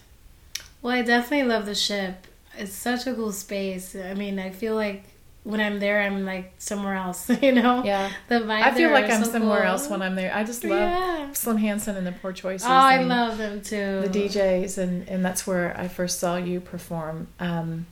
Well, 0.82 0.94
I 0.94 1.02
definitely 1.02 1.48
love 1.48 1.66
the 1.66 1.74
ship. 1.74 2.26
it's 2.56 2.72
such 2.72 3.06
a 3.06 3.14
cool 3.14 3.32
space. 3.32 3.94
I 3.96 4.14
mean, 4.14 4.38
I 4.38 4.50
feel 4.50 4.74
like 4.74 5.04
when 5.44 5.60
I'm 5.60 5.78
there, 5.78 6.02
I'm 6.02 6.24
like 6.24 6.52
somewhere 6.58 6.94
else. 6.94 7.28
You 7.42 7.52
know? 7.52 7.84
Yeah. 7.84 8.10
The 8.28 8.40
vibe. 8.40 8.62
I 8.62 8.72
feel 8.72 8.90
like 8.90 9.10
I'm 9.10 9.22
so 9.24 9.30
somewhere 9.32 9.60
cool. 9.60 9.68
else 9.68 9.88
when 9.88 10.02
I'm 10.02 10.14
there. 10.16 10.32
I 10.34 10.42
just 10.44 10.64
love 10.64 10.78
Yeah. 10.78 11.32
Slim 11.32 11.56
Hansen 11.58 11.96
and 11.96 12.06
the 12.06 12.12
Poor 12.12 12.32
Choices. 12.32 12.66
Oh, 12.66 12.70
I 12.72 13.02
love 13.02 13.38
them 13.38 13.60
too. 13.62 14.02
the 14.02 14.08
DJs, 14.08 14.78
and 14.78 15.08
and 15.08 15.24
that's 15.24 15.46
where 15.46 15.78
I 15.78 15.88
first 15.88 16.18
saw 16.18 16.36
you 16.36 16.60
perform. 16.60 17.28
Um, 17.40 17.86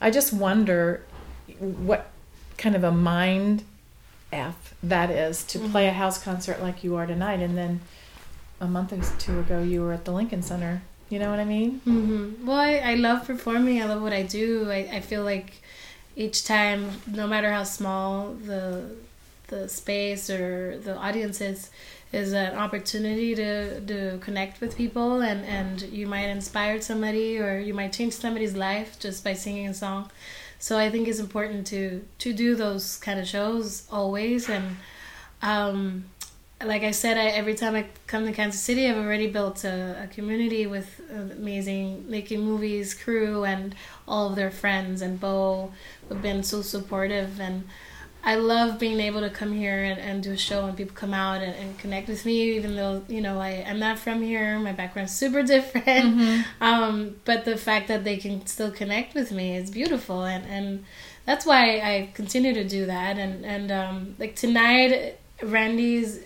I 0.00 0.10
just 0.10 0.32
wonder 0.32 1.02
what 1.58 2.10
kind 2.58 2.74
of 2.74 2.84
a 2.84 2.92
mind 2.92 3.62
f 4.32 4.74
that 4.82 5.10
is 5.10 5.44
to 5.44 5.58
play 5.58 5.86
a 5.86 5.90
Mm-hmm. 5.90 5.98
house 5.98 6.22
concert 6.22 6.60
like 6.60 6.82
you 6.84 6.96
are 6.96 7.06
tonight, 7.06 7.40
and 7.40 7.56
then 7.56 7.80
a 8.60 8.66
month 8.66 8.92
or 8.92 9.00
two 9.18 9.38
ago 9.40 9.62
you 9.62 9.82
were 9.82 9.92
at 9.92 10.04
the 10.04 10.12
Lincoln 10.12 10.42
Center. 10.42 10.82
You 11.08 11.18
know 11.20 11.30
what 11.30 11.38
I 11.38 11.44
mean? 11.44 11.80
hmm 11.84 12.44
Well, 12.46 12.56
I, 12.58 12.78
I 12.78 12.94
love 12.94 13.26
performing. 13.26 13.80
I 13.80 13.84
love 13.86 14.02
what 14.02 14.12
I 14.12 14.22
do. 14.22 14.70
I, 14.70 14.88
I 14.94 15.00
feel 15.00 15.22
like 15.22 15.62
each 16.16 16.44
time, 16.44 16.90
no 17.06 17.26
matter 17.26 17.50
how 17.52 17.62
small 17.64 18.32
the 18.34 18.90
the 19.48 19.68
space 19.68 20.28
or 20.28 20.76
the 20.78 20.96
audience 20.96 21.40
is, 21.40 21.70
is 22.12 22.32
an 22.32 22.56
opportunity 22.56 23.32
to, 23.36 23.80
to 23.82 24.18
connect 24.18 24.60
with 24.60 24.76
people 24.76 25.20
and, 25.20 25.44
and 25.44 25.82
you 25.82 26.04
might 26.04 26.26
inspire 26.26 26.80
somebody 26.80 27.38
or 27.38 27.56
you 27.60 27.72
might 27.72 27.92
change 27.92 28.12
somebody's 28.14 28.56
life 28.56 28.98
just 28.98 29.22
by 29.22 29.32
singing 29.34 29.68
a 29.68 29.74
song. 29.74 30.10
So 30.58 30.78
I 30.78 30.90
think 30.90 31.08
it's 31.08 31.18
important 31.18 31.66
to 31.68 32.04
to 32.18 32.32
do 32.32 32.54
those 32.54 32.96
kind 32.96 33.20
of 33.20 33.26
shows 33.26 33.86
always. 33.90 34.48
And 34.48 34.76
um, 35.42 36.06
like 36.64 36.82
I 36.82 36.90
said, 36.90 37.18
I, 37.18 37.26
every 37.26 37.54
time 37.54 37.74
I 37.74 37.86
come 38.06 38.24
to 38.26 38.32
Kansas 38.32 38.60
City, 38.60 38.88
I've 38.88 38.96
already 38.96 39.26
built 39.26 39.64
a, 39.64 40.04
a 40.04 40.06
community 40.06 40.66
with 40.66 41.00
amazing 41.10 42.10
making 42.10 42.40
movies 42.40 42.94
crew 42.94 43.44
and 43.44 43.74
all 44.08 44.30
of 44.30 44.36
their 44.36 44.50
friends. 44.50 45.02
And 45.02 45.20
Bo 45.20 45.72
have 46.08 46.22
been 46.22 46.42
so 46.42 46.62
supportive. 46.62 47.40
And 47.40 47.64
I 48.26 48.34
love 48.34 48.80
being 48.80 48.98
able 48.98 49.20
to 49.20 49.30
come 49.30 49.52
here 49.52 49.84
and, 49.84 50.00
and 50.00 50.20
do 50.20 50.32
a 50.32 50.36
show 50.36 50.66
and 50.66 50.76
people 50.76 50.96
come 50.96 51.14
out 51.14 51.42
and, 51.42 51.54
and 51.54 51.78
connect 51.78 52.08
with 52.08 52.26
me 52.26 52.56
even 52.56 52.74
though 52.74 53.04
you 53.06 53.20
know 53.20 53.38
I, 53.40 53.64
I'm 53.64 53.78
not 53.78 54.00
from 54.00 54.20
here. 54.20 54.58
My 54.58 54.72
background's 54.72 55.14
super 55.14 55.42
different. 55.54 56.44
Um, 56.60 57.16
but 57.24 57.44
the 57.44 57.56
fact 57.56 57.86
that 57.86 58.02
they 58.02 58.16
can 58.16 58.44
still 58.44 58.72
connect 58.72 59.14
with 59.14 59.30
me 59.30 59.56
is 59.56 59.70
beautiful. 59.70 60.24
And, 60.24 60.44
and 60.46 60.84
that's 61.24 61.46
why 61.46 61.78
I 61.78 62.10
continue 62.14 62.52
to 62.52 62.64
do 62.64 62.86
that. 62.86 63.16
And 63.16 63.46
and 63.46 63.70
um, 63.70 64.16
like 64.18 64.34
tonight 64.34 65.18
Randy's 65.40 66.18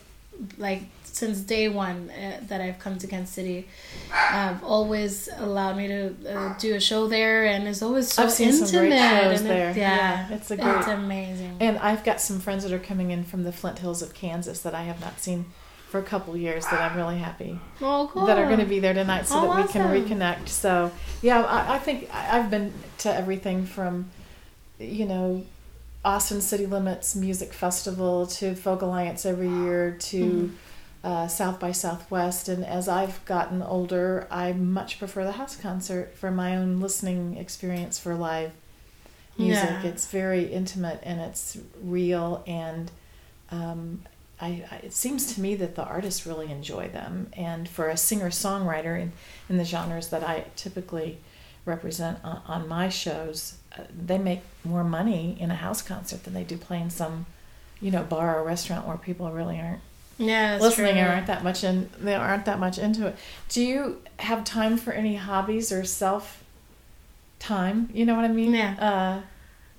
like 0.57 0.85
since 1.17 1.41
day 1.41 1.69
one 1.69 2.11
uh, 2.11 2.41
that 2.49 2.61
I've 2.61 2.79
come 2.79 2.99
to 2.99 3.07
Kansas 3.07 3.35
City, 3.35 3.69
have 4.11 4.63
always 4.65 5.29
allowed 5.39 5.77
me 5.77 5.89
to 5.89 6.15
uh, 6.29 6.55
do 6.59 6.75
a 6.75 6.81
show 6.81 7.07
there, 7.09 7.47
and 7.47 7.67
it's 7.69 7.83
always 7.83 8.13
so 8.13 8.25
I've 8.25 8.33
seen 8.33 8.49
intimate. 8.49 8.69
some 8.69 8.81
great 8.81 8.99
shows 8.99 9.41
and 9.41 9.51
it- 9.51 9.53
there. 9.53 9.71
yeah, 9.77 10.29
Yeah, 10.29 10.35
it's 10.37 10.51
a 10.51 10.55
it's 10.55 10.63
great- 10.87 10.95
amazing. 10.95 11.57
And 11.61 11.79
I've 11.79 12.05
got 12.05 12.21
some 12.21 12.41
friends 12.41 12.63
that 12.65 12.73
are 12.73 12.79
coming 12.79 13.11
in 13.11 13.25
from 13.25 13.45
the 13.45 13.53
Flint 13.53 13.79
Hills 13.81 14.03
of 14.03 14.15
Kansas 14.15 14.61
that 14.61 14.75
I 14.75 14.83
have 14.85 15.01
not 15.01 15.21
seen 15.21 15.47
for 15.89 15.99
a 15.99 16.03
couple 16.05 16.37
years 16.37 16.65
that 16.67 16.81
I'm 16.81 16.97
really 16.97 17.19
happy 17.19 17.59
oh, 17.83 18.09
cool. 18.13 18.25
that 18.27 18.39
are 18.39 18.47
going 18.47 18.61
to 18.61 18.65
be 18.65 18.79
there 18.79 18.95
tonight 18.95 19.27
so 19.27 19.39
Oh, 19.41 19.57
that 19.57 19.67
we 19.67 19.73
can 19.73 19.89
reconnect. 19.89 20.49
So, 20.49 20.93
yeah, 21.21 21.43
I, 21.43 21.75
I 21.75 21.79
think 21.81 22.09
I- 22.15 22.39
I've 22.39 22.49
been 22.51 22.73
to 22.99 23.13
everything 23.13 23.67
from, 23.67 24.09
you 24.79 25.05
know, 25.07 25.45
Austin 26.05 26.41
City 26.41 26.65
Limits 26.67 27.15
Music 27.17 27.53
Festival 27.53 28.25
to 28.27 28.55
Folk 28.55 28.83
Alliance 28.83 29.27
every 29.27 29.49
year 29.49 29.97
to 30.01 30.25
Mm-hmm. 30.25 30.55
Uh, 31.03 31.29
South 31.29 31.59
by 31.59 31.73
Southwest. 31.73 32.49
And 32.49 32.65
as 32.65 32.89
I've 32.89 33.25
gotten 33.25 33.63
older, 33.63 34.27
I 34.31 34.53
much 34.53 34.99
prefer 34.99 35.25
the 35.25 35.33
house 35.33 35.57
concert 35.57 36.15
for 36.15 36.31
my 36.31 36.57
own 36.57 36.81
listening 36.81 37.37
experience 37.37 37.99
for 37.99 38.15
live 38.15 38.53
music. 39.39 39.71
Yeah. 39.71 39.87
It's 39.87 40.07
very 40.07 40.45
intimate 40.45 41.01
and 41.03 41.21
it's 41.21 41.59
real 41.83 42.45
and 42.47 42.91
um, 43.51 44.03
I, 44.41 44.65
I, 44.71 44.77
it 44.77 44.93
seems 44.93 45.35
to 45.35 45.41
me 45.41 45.55
that 45.57 45.75
the 45.75 45.85
artists 45.85 46.27
really 46.27 46.51
enjoy 46.51 46.89
them. 46.89 47.31
And 47.35 47.69
for 47.69 47.89
a 47.89 47.97
singer 47.97 48.31
songwriter 48.31 49.01
in, 49.01 49.13
in 49.49 49.59
the 49.59 49.65
genres 49.65 50.09
that 50.09 50.23
I 50.23 50.47
typically 50.57 51.19
represent 51.65 52.19
on, 52.25 52.43
on 52.47 52.69
my 52.69 52.89
shows, 52.89 53.59
uh, 53.77 53.83
they 53.95 54.19
make 54.19 54.41
more 54.65 54.85
money 54.85 55.37
in 55.39 55.51
a 55.51 55.57
house 55.57 55.83
concert 55.83 56.25
than 56.25 56.33
they 56.33 56.45
do 56.45 56.57
playing 56.57 56.91
some, 56.91 57.27
you 57.81 57.91
know, 57.91 58.03
bar 58.03 58.39
or 58.39 58.45
restaurant 58.45 58.87
where 58.87 58.97
people 58.97 59.31
really 59.31 59.61
aren't 59.61 59.83
yeah, 60.21 60.59
listening 60.61 60.95
true. 60.95 61.03
aren't 61.03 61.27
that 61.27 61.43
much 61.43 61.65
in 61.65 61.89
they 61.99 62.15
aren't 62.15 62.45
that 62.45 62.59
much 62.61 62.79
into 62.79 63.07
it. 63.09 63.17
Do 63.49 63.63
you 63.63 64.03
have 64.19 64.45
time 64.45 64.77
for 64.77 64.93
any 64.93 65.17
hobbies 65.17 65.73
or 65.73 65.85
self 65.85 66.45
time? 67.39 67.89
You 67.93 68.05
know 68.05 68.15
what 68.15 68.25
I 68.25 68.29
mean? 68.29 68.55
Yeah. 68.55 69.23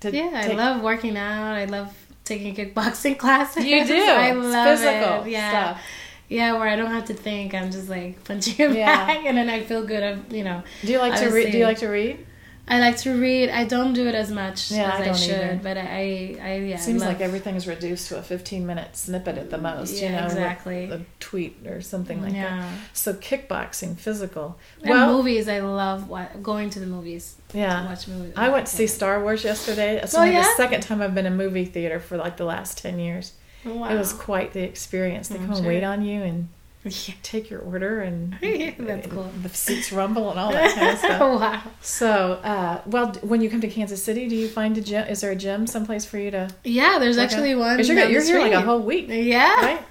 Uh, 0.04 0.10
Yeah, 0.10 0.32
I 0.34 0.48
love 0.54 0.82
working 0.82 1.16
out. 1.18 1.54
I 1.54 1.66
love 1.66 1.94
taking 2.26 2.56
kickboxing 2.56 3.18
classes. 3.24 3.64
You 3.66 3.86
do. 3.96 3.96
I 3.96 4.32
love 4.32 4.80
physical 4.80 5.24
it. 5.26 5.30
Yeah. 5.32 5.50
stuff. 5.76 5.82
Yeah, 6.28 6.54
where 6.54 6.68
I 6.70 6.76
don't 6.78 6.92
have 6.92 7.06
to 7.06 7.14
think. 7.14 7.54
I'm 7.54 7.72
just 7.72 7.90
like 7.90 8.24
punching 8.24 8.74
Yeah. 8.74 9.06
back, 9.06 9.26
and 9.26 9.38
then 9.38 9.50
I 9.50 9.62
feel 9.64 9.86
good. 9.86 10.02
Of 10.04 10.34
you 10.34 10.44
know, 10.44 10.64
Do 10.82 10.92
you 10.92 10.98
like 11.00 11.20
to 11.20 11.30
read? 11.30 11.52
Do 11.52 11.58
you 11.58 11.66
like 11.66 11.80
to 11.80 11.88
read? 11.90 12.26
I 12.72 12.80
like 12.80 12.96
to 13.00 13.20
read. 13.20 13.50
I 13.50 13.66
don't 13.66 13.92
do 13.94 14.08
it 14.08 14.16
as 14.16 14.32
much 14.32 14.72
Yeah, 14.72 14.94
as 14.94 15.08
I 15.08 15.10
I, 15.10 15.14
should, 15.14 15.36
either. 15.36 15.60
but 15.62 15.78
I, 15.78 16.38
I, 16.42 16.56
yeah, 16.70 16.76
I 16.76 16.80
Seems 16.80 17.02
love- 17.02 17.10
like 17.10 17.20
everything 17.22 17.56
is 17.56 17.68
reduced 17.68 18.08
to 18.08 18.18
a 18.18 18.22
15 18.24 18.66
minute 18.66 18.96
snippet 18.96 19.38
at 19.38 19.50
the 19.50 19.58
mm, 19.58 19.64
most, 19.78 19.96
you 19.96 20.04
Yeah, 20.08 20.22
know, 20.22 20.26
exactly. 20.28 20.86
a 20.86 21.02
tweet 21.20 21.68
or 21.68 21.82
something 21.82 22.22
like 22.24 22.34
Yeah. 22.34 22.62
that. 22.62 22.70
So 22.94 23.14
kickboxing, 23.14 23.98
physical. 23.98 24.58
And 24.82 24.90
well, 24.92 25.18
movies, 25.18 25.50
I 25.50 25.60
love 25.60 26.08
wa- 26.08 26.28
going 26.42 26.70
to 26.70 26.80
the 26.80 26.86
movies 26.86 27.36
yeah. 27.54 27.86
watch 27.86 28.08
movies. 28.08 28.34
I 28.38 28.48
went 28.48 28.68
to 28.68 28.74
see 28.76 28.88
Star 28.88 29.22
Wars 29.22 29.44
yesterday. 29.44 29.98
It's 30.02 30.16
Oh, 30.16 30.22
only 30.22 30.34
yeah? 30.34 30.44
the 30.44 30.54
second 30.56 30.82
time 30.82 31.02
I've 31.02 31.14
been 31.14 31.26
in 31.26 31.34
a 31.34 31.36
movie 31.36 31.66
theater 31.66 32.00
for 32.00 32.16
like 32.16 32.38
the 32.38 32.46
last 32.46 32.78
10 32.78 33.00
years. 33.00 33.34
Wow. 33.66 33.90
It 33.90 33.98
was 33.98 34.14
quite 34.14 34.54
the 34.54 34.64
experience. 34.64 35.28
They 35.28 35.36
I'm 35.36 35.48
come 35.48 35.58
and 35.58 35.68
wait 35.68 35.84
on 35.84 36.04
you 36.04 36.22
and 36.24 36.48
Yeah. 37.08 37.14
take 37.22 37.50
your 37.52 37.60
order 37.60 38.02
and 38.02 38.36
That's 38.42 39.06
cool. 39.08 39.30
the 39.44 39.50
seats 39.50 39.92
rumble 39.92 40.32
and 40.32 40.40
all 40.40 40.52
that 40.52 40.74
kind 40.74 40.90
of 40.90 40.98
stuff. 40.98 41.20
wow. 41.40 41.62
So, 41.82 42.34
uh, 42.44 42.82
well, 42.88 43.14
when 43.22 43.42
you 43.42 43.50
come 43.52 43.62
to 43.62 43.68
Kansas 43.68 44.04
City, 44.04 44.28
do 44.28 44.36
you 44.36 44.48
find 44.48 44.76
a 44.78 44.82
gym? 44.82 45.08
Is 45.08 45.22
there 45.22 45.32
a 45.32 45.36
gym 45.36 45.68
someplace 45.68 46.06
for 46.06 46.18
you 46.18 46.32
to? 46.32 46.50
Yeah, 46.64 46.98
there's 47.00 47.20
actually 47.20 47.54
out? 47.54 47.60
one. 47.60 47.80
You're, 47.84 48.10
you're 48.10 48.24
here 48.24 48.40
like 48.40 48.54
a 48.54 48.62
whole 48.62 48.82
week. 48.82 49.06
Yeah. 49.10 49.54
Right? 49.62 49.82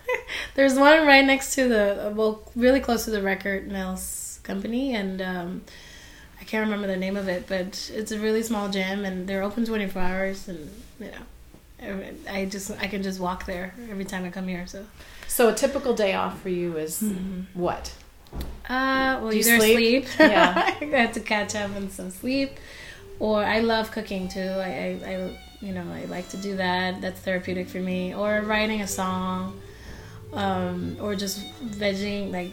There's 0.55 0.75
one 0.75 1.07
right 1.07 1.25
next 1.25 1.55
to 1.55 1.69
the 1.69 2.13
well, 2.15 2.43
really 2.57 2.81
close 2.81 3.05
to 3.05 3.11
the 3.11 3.23
record 3.23 3.69
mills 3.69 4.41
company, 4.43 4.95
and 4.95 5.23
um, 5.23 5.63
I 6.41 6.45
can't 6.45 6.65
remember 6.65 6.87
the 6.87 6.97
name 6.97 7.17
of 7.17 7.29
it, 7.29 7.47
but 7.47 7.91
it's 7.95 8.13
a 8.13 8.19
really 8.19 8.43
small 8.43 8.69
gym, 8.69 9.05
and 9.05 9.29
they're 9.29 9.43
open 9.43 9.65
24 9.65 10.03
hours, 10.03 10.49
and 10.49 10.71
you 10.99 11.11
know, 11.13 12.05
I 12.29 12.47
just 12.47 12.71
I 12.73 12.87
can 12.89 13.03
just 13.03 13.21
walk 13.21 13.47
there 13.47 13.75
every 13.91 14.05
time 14.05 14.25
I 14.25 14.31
come 14.31 14.49
here. 14.49 14.67
So, 14.67 14.85
So 15.31 15.49
a 15.49 15.55
typical 15.55 15.95
day 15.95 16.13
off 16.15 16.41
for 16.43 16.49
you 16.49 16.77
is 16.77 17.03
what? 17.55 17.93
uh, 18.69 19.19
well, 19.21 19.31
Do 19.31 19.37
you 19.37 19.43
either 19.45 19.59
sleep? 19.61 20.07
sleep, 20.07 20.19
Yeah. 20.19 20.53
I 20.81 20.85
have 20.85 21.13
to 21.13 21.21
catch 21.21 21.55
up 21.55 21.75
on 21.77 21.89
some 21.91 22.11
sleep, 22.11 22.51
or 23.21 23.45
I 23.45 23.61
love 23.61 23.91
cooking 23.93 24.29
too. 24.29 24.41
I, 24.41 24.71
I, 25.05 25.11
I 25.13 25.39
you 25.61 25.73
know 25.73 25.85
I 25.93 26.05
like 26.07 26.29
to 26.31 26.37
do 26.37 26.57
that. 26.57 27.01
That's 27.01 27.21
therapeutic 27.21 27.69
for 27.69 27.79
me. 27.79 28.13
Or 28.15 28.41
writing 28.43 28.81
a 28.83 28.87
song, 28.89 29.61
um, 30.33 30.97
or 31.01 31.15
just 31.15 31.39
vegging 31.65 32.33
like 32.33 32.53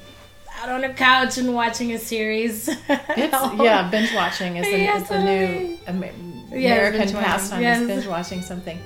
out 0.62 0.70
on 0.70 0.84
a 0.84 0.94
couch 0.94 1.38
and 1.40 1.54
watching 1.54 1.94
a 1.94 2.00
series. 2.00 2.68
It's 2.90 3.34
yeah, 3.63 3.90
binge 3.90 4.13
watching 4.13 4.58
is 4.58 4.68
Yeah, 4.68 5.02
is 5.02 5.10
the 5.10 5.20
new. 5.24 5.78
Yes, 6.52 6.94
American 6.94 7.12
pastime 7.13 7.62
Yes. 7.62 7.82
is 7.82 7.88
binge 7.88 8.08
watching 8.08 8.42
something. 8.42 8.80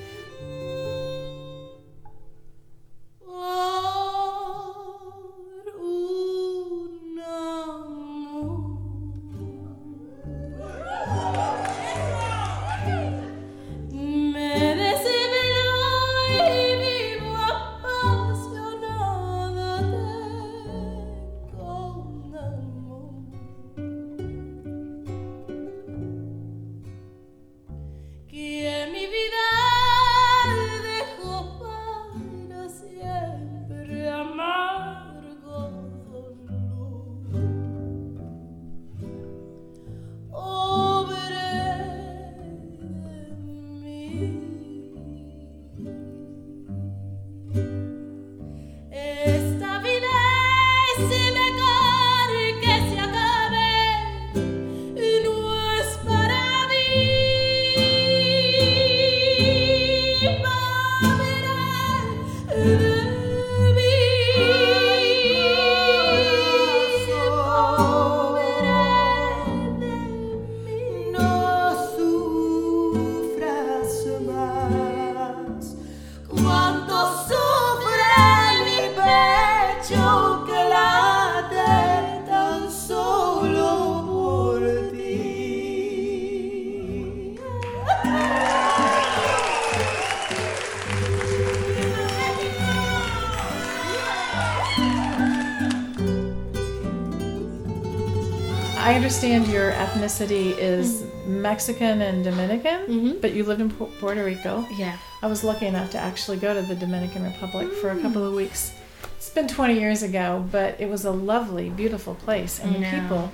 I 98.92 98.96
understand 98.96 99.48
your 99.48 99.72
ethnicity 99.72 100.54
is 100.58 101.06
Mexican 101.26 102.02
and 102.02 102.26
Dominican, 102.26 102.82
Mhm. 102.88 103.22
but 103.22 103.32
you 103.34 103.46
lived 103.46 103.62
in 103.62 103.70
Pu- 103.72 103.86
Puerto 104.02 104.22
Rico. 104.22 104.68
Yeah. 104.78 104.98
I 105.24 105.28
was 105.28 105.46
lucky 105.46 105.66
enough 105.66 105.92
to 105.92 105.98
actually 105.98 106.36
go 106.36 106.54
to 106.54 106.62
the 106.62 106.76
Dominican 106.76 107.24
Republic 107.24 107.72
for 107.80 107.92
a 107.92 107.96
couple 107.96 108.22
of 108.28 108.34
weeks. 108.34 108.74
It's 109.16 109.30
been 109.30 109.48
20 109.48 109.80
years 109.80 110.04
ago, 110.04 110.44
but 110.52 110.76
it 110.78 110.90
was 110.90 111.06
a 111.06 111.12
lovely, 111.12 111.70
beautiful 111.70 112.16
place, 112.16 112.60
and 112.62 112.76
the 112.76 112.80
people 112.80 113.32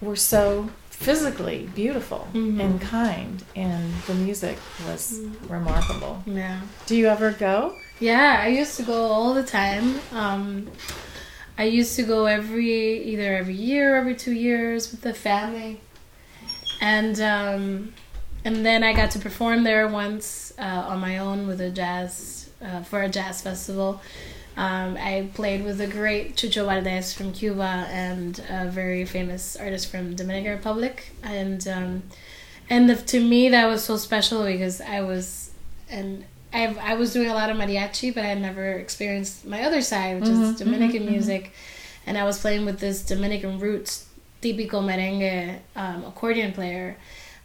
were 0.00 0.14
so 0.14 0.68
physically 0.88 1.68
beautiful 1.74 2.28
Mhm. 2.32 2.60
and 2.60 2.80
kind, 2.80 3.42
and 3.56 3.92
the 4.06 4.14
music 4.14 4.56
was 4.88 5.18
remarkable. 5.48 6.22
Yeah. 6.26 6.60
Do 6.86 6.94
you 6.94 7.08
ever 7.08 7.32
go? 7.32 7.72
Yeah, 7.98 8.40
I 8.40 8.46
used 8.48 8.76
to 8.76 8.84
go 8.84 9.06
all 9.06 9.34
the 9.34 9.42
time. 9.42 9.98
Um, 10.14 10.68
I 11.58 11.64
used 11.64 11.96
to 11.96 12.02
go 12.02 12.26
every 12.26 13.02
either 13.04 13.34
every 13.34 13.54
year, 13.54 13.94
or 13.94 13.96
every 13.96 14.14
two 14.14 14.32
years 14.32 14.90
with 14.90 15.00
the 15.00 15.14
family, 15.14 15.80
and 16.80 17.20
um, 17.20 17.94
and 18.44 18.64
then 18.64 18.84
I 18.84 18.92
got 18.92 19.10
to 19.12 19.18
perform 19.18 19.64
there 19.64 19.88
once 19.88 20.52
uh, 20.58 20.62
on 20.62 21.00
my 21.00 21.18
own 21.18 21.46
with 21.46 21.60
a 21.60 21.70
jazz 21.70 22.50
uh, 22.62 22.82
for 22.82 23.02
a 23.02 23.08
jazz 23.08 23.42
festival. 23.42 24.00
Um, 24.56 24.96
I 24.98 25.28
played 25.34 25.64
with 25.64 25.78
the 25.78 25.86
great 25.86 26.36
Chucho 26.36 26.64
Valdez 26.64 27.12
from 27.12 27.32
Cuba 27.32 27.86
and 27.90 28.42
a 28.48 28.70
very 28.70 29.04
famous 29.04 29.54
artist 29.56 29.90
from 29.90 30.14
Dominican 30.14 30.52
Republic, 30.52 31.12
and 31.22 31.66
um, 31.68 32.02
and 32.68 32.88
the, 32.88 32.96
to 32.96 33.20
me 33.20 33.48
that 33.48 33.66
was 33.66 33.84
so 33.84 33.96
special 33.96 34.44
because 34.44 34.80
I 34.80 35.00
was 35.00 35.50
and 35.88 36.24
I've, 36.60 36.78
I 36.78 36.94
was 36.94 37.12
doing 37.12 37.28
a 37.28 37.34
lot 37.34 37.50
of 37.50 37.56
mariachi, 37.56 38.14
but 38.14 38.22
I 38.24 38.28
had 38.28 38.40
never 38.40 38.72
experienced 38.84 39.44
my 39.46 39.60
other 39.62 39.82
side, 39.82 40.16
which 40.16 40.30
Mhm, 40.30 40.52
is 40.52 40.58
Dominican 40.58 41.02
mhm, 41.02 41.08
mhm. 41.08 41.10
music, 41.12 41.52
and 42.06 42.16
I 42.18 42.24
was 42.24 42.38
playing 42.40 42.64
with 42.64 42.78
this 42.80 43.02
Dominican 43.04 43.58
roots 43.60 44.06
típico 44.42 44.80
merengue 44.88 45.58
um, 45.76 46.04
accordion 46.04 46.52
player, 46.52 46.96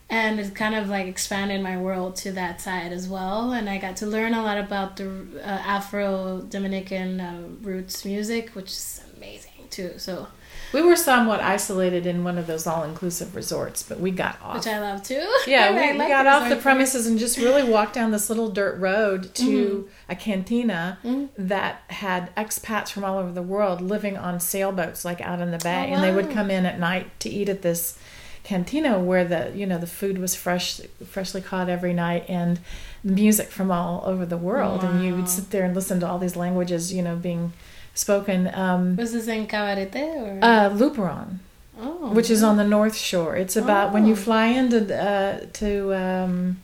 and 0.09 0.39
it 0.39 0.53
kind 0.55 0.75
of 0.75 0.89
like 0.89 1.07
expanded 1.07 1.61
my 1.61 1.77
world 1.77 2.15
to 2.17 2.31
that 2.33 2.61
side 2.61 2.91
as 2.91 3.07
well, 3.07 3.51
and 3.53 3.69
I 3.69 3.77
got 3.77 3.95
to 3.97 4.05
learn 4.05 4.33
a 4.33 4.43
lot 4.43 4.57
about 4.57 4.97
the 4.97 5.07
uh, 5.43 5.47
Afro 5.77 6.41
Dominican 6.49 7.19
uh, 7.21 7.41
roots 7.61 8.05
music, 8.05 8.49
which 8.55 8.71
is 8.71 9.01
amazing 9.17 9.67
too. 9.69 9.93
So 9.97 10.27
We 10.73 10.81
were 10.81 10.95
somewhat 10.95 11.41
isolated 11.41 12.05
in 12.05 12.23
one 12.23 12.37
of 12.37 12.47
those 12.47 12.65
all-inclusive 12.65 13.35
resorts, 13.35 13.83
but 13.83 13.99
we 13.99 14.11
got 14.11 14.39
off. 14.41 14.55
which 14.55 14.67
I 14.67 14.79
love 14.79 15.03
too. 15.03 15.27
Yeah, 15.47 15.71
we, 15.75 15.91
we 15.93 15.97
like 15.99 16.07
got 16.07 16.27
off 16.27 16.47
the 16.49 16.55
premises 16.55 17.07
and 17.07 17.19
just 17.19 17.37
really 17.37 17.63
walked 17.63 17.93
down 17.93 18.11
this 18.11 18.29
little 18.29 18.49
dirt 18.49 18.79
road 18.79 19.33
to 19.35 19.89
a 20.09 20.15
cantina 20.15 20.97
Mhm. 21.03 21.29
that 21.37 21.81
had 21.87 22.33
expats 22.35 22.89
from 22.89 23.03
all 23.03 23.17
over 23.17 23.31
the 23.31 23.41
world 23.41 23.81
living 23.81 24.17
on 24.17 24.39
sailboats, 24.39 25.03
like 25.03 25.19
out 25.21 25.41
in 25.41 25.51
the 25.51 25.57
bay, 25.57 25.89
Oh, 25.89 25.93
and 25.95 26.03
they 26.03 26.13
would 26.13 26.31
come 26.31 26.49
in 26.49 26.65
at 26.65 26.79
night 26.79 27.19
to 27.21 27.29
eat 27.29 27.49
at 27.49 27.61
this 27.63 27.97
cantina 28.43 28.99
where 28.99 29.23
the 29.23 29.51
you 29.53 29.65
know 29.67 29.77
the 29.77 29.85
food 29.85 30.17
was 30.17 30.35
fresh, 30.35 30.81
freshly 31.05 31.41
caught 31.41 31.69
every 31.69 31.93
night, 31.93 32.25
and 32.27 32.59
music 33.03 33.49
from 33.51 33.71
all 33.71 34.03
over 34.05 34.25
the 34.25 34.37
world, 34.37 34.83
and 34.83 35.03
you 35.03 35.15
would 35.15 35.29
sit 35.29 35.49
there 35.51 35.63
and 35.63 35.75
listen 35.75 35.99
to 35.99 36.07
all 36.07 36.17
these 36.17 36.35
languages, 36.35 36.91
you 36.93 37.01
know, 37.03 37.15
being 37.15 37.53
spoken. 37.93 38.49
Um, 38.53 38.95
Was 38.95 39.13
this 39.13 39.27
in 39.27 39.47
Cabarete 39.47 39.95
or? 39.95 40.39
uh, 40.41 40.69
Luperon 40.69 41.39
oh, 41.79 42.11
which 42.13 42.29
is 42.29 42.43
on 42.43 42.57
the 42.57 42.63
North 42.63 42.95
Shore. 42.95 43.35
It's 43.35 43.55
about 43.55 43.91
when 43.93 44.05
you 44.05 44.13
Oh. 44.13 44.17
fly 44.27 44.47
into 44.47 44.79
uh, 44.95 45.45
to 45.53 45.93
um, 45.95 46.57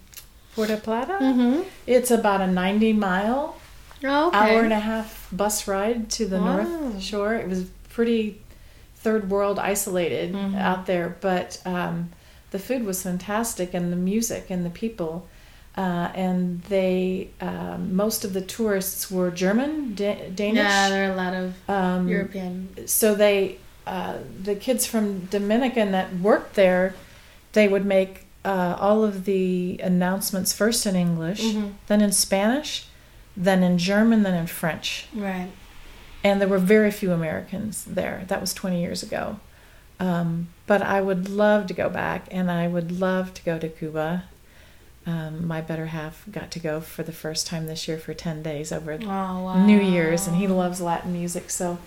Puerto 0.55 0.77
Plata. 0.77 1.17
Mm-hmm. 1.21 1.61
It's 1.85 2.11
about 2.11 2.41
a 2.41 2.47
ninety 2.47 2.93
mile 2.93 3.55
Oh, 4.03 4.27
okay. 4.27 4.37
hour 4.37 4.61
and 4.63 4.73
a 4.73 4.79
half 4.79 5.27
bus 5.31 5.67
ride 5.67 6.09
to 6.11 6.25
the 6.27 6.37
Wow. 6.39 6.61
North 6.61 7.01
Shore. 7.01 7.33
It 7.35 7.47
was 7.49 7.65
pretty 7.89 8.39
third 8.95 9.29
world 9.29 9.57
isolated 9.59 10.33
Mhm. 10.33 10.55
out 10.59 10.85
there, 10.85 11.15
but 11.21 11.59
um, 11.65 12.09
the 12.51 12.59
food 12.59 12.85
was 12.85 13.01
fantastic 13.03 13.73
and 13.73 13.91
the 13.91 13.97
music 13.97 14.49
and 14.49 14.65
the 14.65 14.69
people. 14.69 15.27
Uh, 15.77 16.11
and 16.15 16.63
they, 16.63 17.29
um, 17.39 17.95
most 17.95 18.25
of 18.25 18.33
the 18.33 18.41
tourists 18.41 19.11
were 19.11 19.29
German, 19.29 19.93
da- 19.93 20.29
Danish. 20.33 20.57
Yeah, 20.63 20.89
there 20.89 21.07
are 21.07 21.13
a 21.13 21.15
lot 21.15 21.33
of 21.35 21.69
um, 21.69 22.07
European. 22.07 22.87
so 22.87 23.13
they 23.13 23.57
uh, 23.85 24.17
the 24.43 24.55
kids 24.55 24.85
from 24.85 25.25
Dominican 25.25 25.91
that 25.91 26.13
worked 26.19 26.55
there, 26.55 26.93
they 27.53 27.67
would 27.67 27.85
make 27.85 28.25
uh, 28.43 28.75
all 28.79 29.03
of 29.03 29.23
the 29.25 29.79
announcements 29.83 30.51
first 30.51 30.85
in 30.85 30.95
English, 30.95 31.41
Mhm. 31.43 31.73
then 31.87 32.01
in 32.01 32.11
Spanish, 32.11 32.87
then 33.37 33.61
in 33.63 33.77
German, 33.77 34.23
then 34.23 34.33
in 34.33 34.47
French. 34.47 35.05
Right. 35.13 35.49
And 36.23 36.41
there 36.41 36.47
were 36.49 36.57
very 36.57 36.91
few 36.91 37.11
Americans 37.13 37.85
there. 37.85 38.25
That 38.27 38.41
was 38.41 38.53
20 38.53 38.81
years 38.81 39.03
ago. 39.03 39.39
Um, 39.99 40.49
but 40.65 40.81
I 40.81 40.99
would 41.01 41.29
love 41.29 41.67
to 41.67 41.73
go 41.73 41.87
back, 41.89 42.27
and 42.31 42.51
I 42.51 42.67
would 42.67 42.91
love 42.99 43.33
to 43.35 43.43
go 43.43 43.57
to 43.59 43.69
Cuba. 43.69 44.23
Um, 45.07 45.47
my 45.47 45.61
better 45.61 45.85
half 45.87 46.25
got 46.29 46.51
to 46.51 46.59
go 46.59 46.81
for 46.81 47.01
the 47.01 47.13
first 47.13 47.47
time 47.47 47.65
this 47.65 47.87
year 47.87 47.97
for 47.97 48.13
10 48.13 48.43
days 48.43 48.71
over 48.73 48.91
Oh 49.01 49.07
wow. 49.07 49.65
New 49.65 49.79
Year's, 49.79 50.27
and 50.27 50.35
he 50.35 50.47
loves 50.47 50.81
Latin 50.81 51.13
music. 51.13 51.49
So 51.49 51.77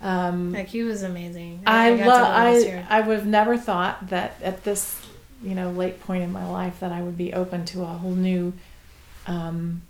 um, 0.00 0.52
Like 0.52 0.68
he 0.68 0.84
was 0.84 1.02
amazing. 1.02 1.62
I 1.66 1.96
got 1.96 2.04
to 2.04 2.08
love. 2.08 2.62
go 2.62 2.78
I. 2.78 2.84
I 2.88 3.00
would 3.00 3.18
have 3.18 3.26
never 3.26 3.58
thought 3.58 4.08
that 4.10 4.36
at 4.40 4.62
this, 4.62 4.98
you 5.42 5.56
know, 5.56 5.70
late 5.72 6.00
point 6.00 6.22
in 6.22 6.30
my 6.30 6.46
life 6.48 6.78
that 6.78 6.92
I 6.92 7.02
would 7.02 7.18
be 7.18 7.32
open 7.34 7.64
to 7.66 7.82
a 7.82 7.86
whole 7.86 8.14
new 8.14 8.52
um, 9.26 9.82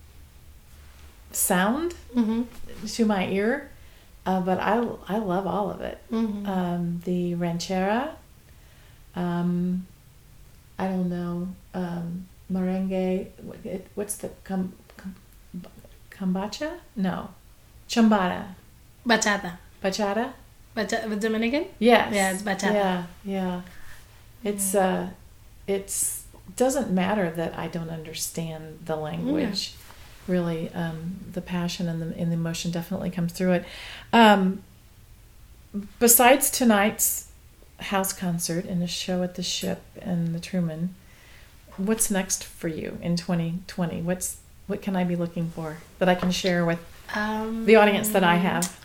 sound 1.32 1.94
Mhm. 2.16 2.46
to 2.94 3.04
my 3.04 3.26
ear. 3.28 3.68
Uh, 4.26 4.40
but 4.40 4.58
I 4.58 4.76
I 5.08 5.18
love 5.18 5.46
all 5.46 5.70
of 5.70 5.80
it. 5.80 5.98
Mhm. 6.10 6.46
Um, 6.48 7.02
the 7.04 7.34
ranchera. 7.34 8.10
Um, 9.14 9.86
I 10.78 10.86
don't 10.88 11.08
know 11.10 11.48
um, 11.74 12.26
merengue. 12.52 13.26
What's 13.94 14.16
the 14.16 14.30
com, 14.44 14.72
com, 14.96 15.14
kombucha? 16.10 16.78
No, 16.96 17.30
chambada, 17.88 18.54
Bachata. 19.06 19.58
bachata. 19.82 20.32
Bachata. 20.76 21.08
With 21.08 21.20
Dominican. 21.20 21.66
Yes. 21.78 22.14
Yeah, 22.14 22.32
it's 22.32 22.42
bachata. 22.42 22.72
Yeah, 22.74 23.04
yeah. 23.24 23.60
It's 24.44 24.74
uh 24.74 25.08
it's 25.66 26.24
doesn't 26.56 26.90
matter 26.90 27.30
that 27.30 27.56
I 27.58 27.68
don't 27.68 27.90
understand 27.90 28.80
the 28.84 28.96
language. 28.96 29.74
Really, 30.28 30.70
um, 30.74 31.16
the 31.32 31.40
passion 31.40 31.88
and 31.88 32.00
the 32.00 32.16
and 32.16 32.30
the 32.30 32.34
emotion 32.34 32.70
definitely 32.70 33.10
comes 33.10 33.32
through 33.32 33.52
it. 33.52 33.64
Um, 34.12 34.62
besides 35.98 36.50
tonight's 36.50 37.28
house 37.78 38.12
concert 38.12 38.64
and 38.64 38.80
the 38.80 38.86
show 38.86 39.22
at 39.22 39.34
the 39.34 39.42
ship 39.42 39.82
and 40.00 40.34
the 40.34 40.40
Truman, 40.40 40.94
what's 41.76 42.10
next 42.10 42.44
for 42.44 42.68
you 42.68 42.98
in 43.02 43.16
2020? 43.16 44.02
What's 44.02 44.38
what 44.66 44.82
can 44.82 44.94
I 44.94 45.04
be 45.04 45.16
looking 45.16 45.50
for 45.50 45.78
that 45.98 46.08
I 46.08 46.14
can 46.14 46.30
share 46.30 46.64
with 46.64 46.78
Um, 47.14 47.66
the 47.66 47.76
audience 47.76 48.10
that 48.10 48.22
I 48.22 48.36
have? 48.36 48.78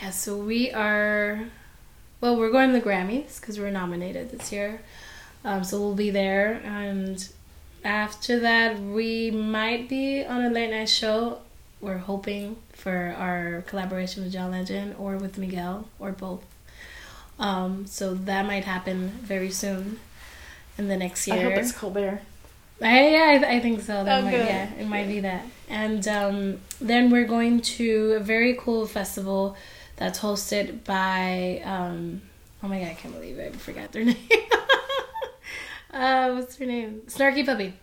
Yeah, 0.00 0.10
so 0.10 0.36
we 0.36 0.70
are. 0.72 1.40
Well, 2.20 2.36
we're 2.36 2.50
going 2.52 2.72
to 2.72 2.78
the 2.78 2.84
Grammys 2.84 3.40
because 3.40 3.58
we're 3.58 3.70
nominated 3.70 4.30
this 4.30 4.52
year. 4.52 4.80
Um, 5.44 5.64
so 5.64 5.80
we'll 5.80 5.96
be 5.96 6.10
there, 6.10 6.60
and 6.64 7.28
after 7.84 8.38
that, 8.38 8.78
we 8.80 9.32
might 9.32 9.88
be 9.88 10.24
on 10.24 10.44
a 10.44 10.50
late 10.50 10.70
night 10.70 10.88
show. 10.88 11.40
We're 11.80 11.98
hoping 11.98 12.56
for 12.72 13.14
our 13.18 13.62
collaboration 13.66 14.22
with 14.22 14.32
John 14.32 14.52
Legend 14.52 14.94
or 15.00 15.16
with 15.16 15.36
Miguel 15.36 15.88
or 15.98 16.12
both. 16.12 16.44
Um, 17.40 17.86
so 17.86 18.14
that 18.14 18.46
might 18.46 18.62
happen 18.64 19.08
very 19.08 19.50
soon 19.50 19.98
in 20.78 20.86
the 20.86 20.96
next 20.96 21.26
year. 21.26 21.38
I 21.38 21.42
hope 21.42 21.52
it's 21.54 21.72
Colbert. 21.72 22.20
I, 22.82 23.08
yeah, 23.10 23.46
I, 23.48 23.54
I 23.56 23.60
think 23.60 23.80
so. 23.80 24.04
That 24.04 24.18
Oh, 24.20 24.22
might, 24.22 24.30
good. 24.32 24.46
yeah, 24.46 24.72
it 24.74 24.86
might 24.88 25.06
be 25.06 25.20
that. 25.20 25.44
And 25.68 26.06
um, 26.08 26.60
then 26.80 27.10
we're 27.10 27.26
going 27.26 27.60
to 27.62 28.12
a 28.12 28.20
very 28.20 28.54
cool 28.58 28.86
festival 28.86 29.56
that's 29.96 30.18
hosted 30.18 30.84
by. 30.84 31.62
Um, 31.64 32.22
oh 32.62 32.68
my 32.68 32.78
god, 32.80 32.88
I 32.88 32.94
can't 32.94 33.14
believe 33.14 33.38
it. 33.38 33.54
I 33.54 33.56
forgot 33.58 33.92
their 33.92 34.04
name. 34.12 34.16
uh, 35.92 36.32
what's 36.32 36.56
her 36.56 36.66
name? 36.66 37.02
Snarky 37.06 37.44
Puppy. 37.44 37.74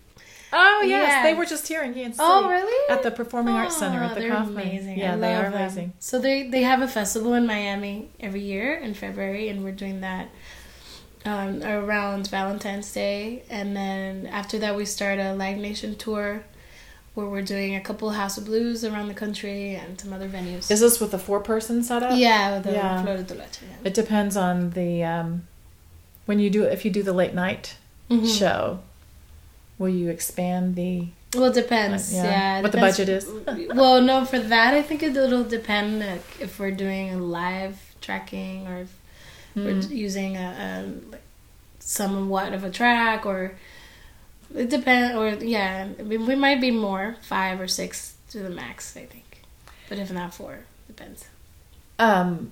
Oh 0.51 0.83
yes, 0.83 1.23
they 1.23 1.35
were 1.35 1.45
just 1.45 1.67
here 1.67 1.83
in 1.83 1.93
Kansas 1.93 2.17
City. 2.17 2.27
Oh, 2.27 2.49
really? 2.49 2.89
At 2.93 3.03
the 3.03 3.12
Performing 3.12 3.53
Arts 3.53 3.77
Center 3.77 3.99
at 4.03 4.12
Oh, 4.12 4.15
the 4.15 4.21
they're 4.21 4.31
Kauffman. 4.31 4.57
amazing. 4.67 4.97
Yeah, 4.97 5.15
they 5.15 5.35
are 5.35 5.43
them. 5.43 5.53
amazing. 5.53 5.93
So 5.99 6.17
they 6.17 6.49
they 6.49 6.63
have 6.63 6.81
a 6.81 6.88
festival 6.88 7.35
in 7.35 7.45
Miami 7.45 8.09
every 8.19 8.41
year 8.41 8.73
in 8.73 8.95
February, 8.95 9.49
and 9.49 9.63
we're 9.63 9.71
doing 9.73 10.01
that 10.01 10.29
um, 11.25 11.62
around 11.63 12.27
Valentine's 12.29 12.91
Day, 12.91 13.43
and 13.49 13.75
then 13.75 14.25
after 14.27 14.58
that 14.60 14.75
we 14.75 14.86
start 14.86 15.19
a 15.19 15.34
Live 15.34 15.58
Nation 15.58 15.95
tour 15.95 16.43
where 17.15 17.25
we're 17.27 17.41
doing 17.41 17.75
a 17.75 17.82
couple 17.82 18.10
House 18.12 18.38
of 18.38 18.45
Blues 18.45 18.86
around 18.86 19.08
the 19.10 19.13
country 19.13 19.75
and 19.75 19.99
some 19.99 20.13
other 20.13 20.29
venues. 20.29 20.71
Is 20.71 20.79
this 20.79 20.99
with 21.01 21.13
a 21.13 21.17
four-person 21.19 21.84
setup? 21.84 22.17
yeah, 22.17 22.55
with 22.55 22.63
the 22.65 22.71
Yeah. 22.73 23.03
Flor 23.03 23.17
de 23.17 23.23
Toloache, 23.23 23.62
yeah. 23.63 23.75
It 23.84 23.93
depends 23.93 24.38
on 24.38 24.69
the 24.71 25.03
um, 25.03 25.47
when 26.25 26.39
you 26.39 26.49
do 26.49 26.63
if 26.63 26.86
you 26.86 26.91
do 26.91 27.03
the 27.03 27.13
late 27.13 27.34
night 27.34 27.75
Mhm. 28.10 28.38
show. 28.39 28.79
Will 29.77 29.89
you 29.89 30.10
expand 30.10 30.75
the? 30.75 31.08
Well, 31.36 31.45
it 31.45 31.53
depends. 31.53 32.13
Yeah. 32.13 32.23
Yeah, 32.23 32.60
it 32.60 32.63
What 32.63 32.71
the 32.71 32.79
budget 32.79 33.08
is. 33.10 33.27
well, 33.75 34.01
no, 34.01 34.25
for 34.25 34.39
that 34.39 34.73
I 34.73 34.82
think 34.82 35.03
it'll 35.03 35.43
depend 35.43 35.99
like, 35.99 36.23
if 36.39 36.60
we're 36.60 36.71
doing 36.71 37.19
live 37.29 37.77
tracking 38.01 38.67
or 38.67 38.77
if 38.82 38.89
we're 39.55 39.73
Mm. 39.75 39.89
using 39.89 40.38
a, 40.38 40.47
a 41.13 41.17
somewhat 41.79 42.53
of 42.53 42.63
a 42.63 42.69
track 42.69 43.25
or 43.25 43.55
it 44.55 44.69
depends 44.69 45.15
or 45.15 45.29
yeah 45.45 45.88
we, 46.09 46.17
we 46.17 46.35
might 46.35 46.59
be 46.62 46.71
more 46.71 47.15
five 47.21 47.59
or 47.59 47.67
six 47.67 48.15
to 48.29 48.39
the 48.39 48.49
max 48.49 48.95
i 48.97 49.05
think 49.05 49.41
but 49.88 49.97
if 49.97 50.12
not 50.12 50.33
four 50.33 50.59
depends 50.88 51.25
Um, 51.99 52.51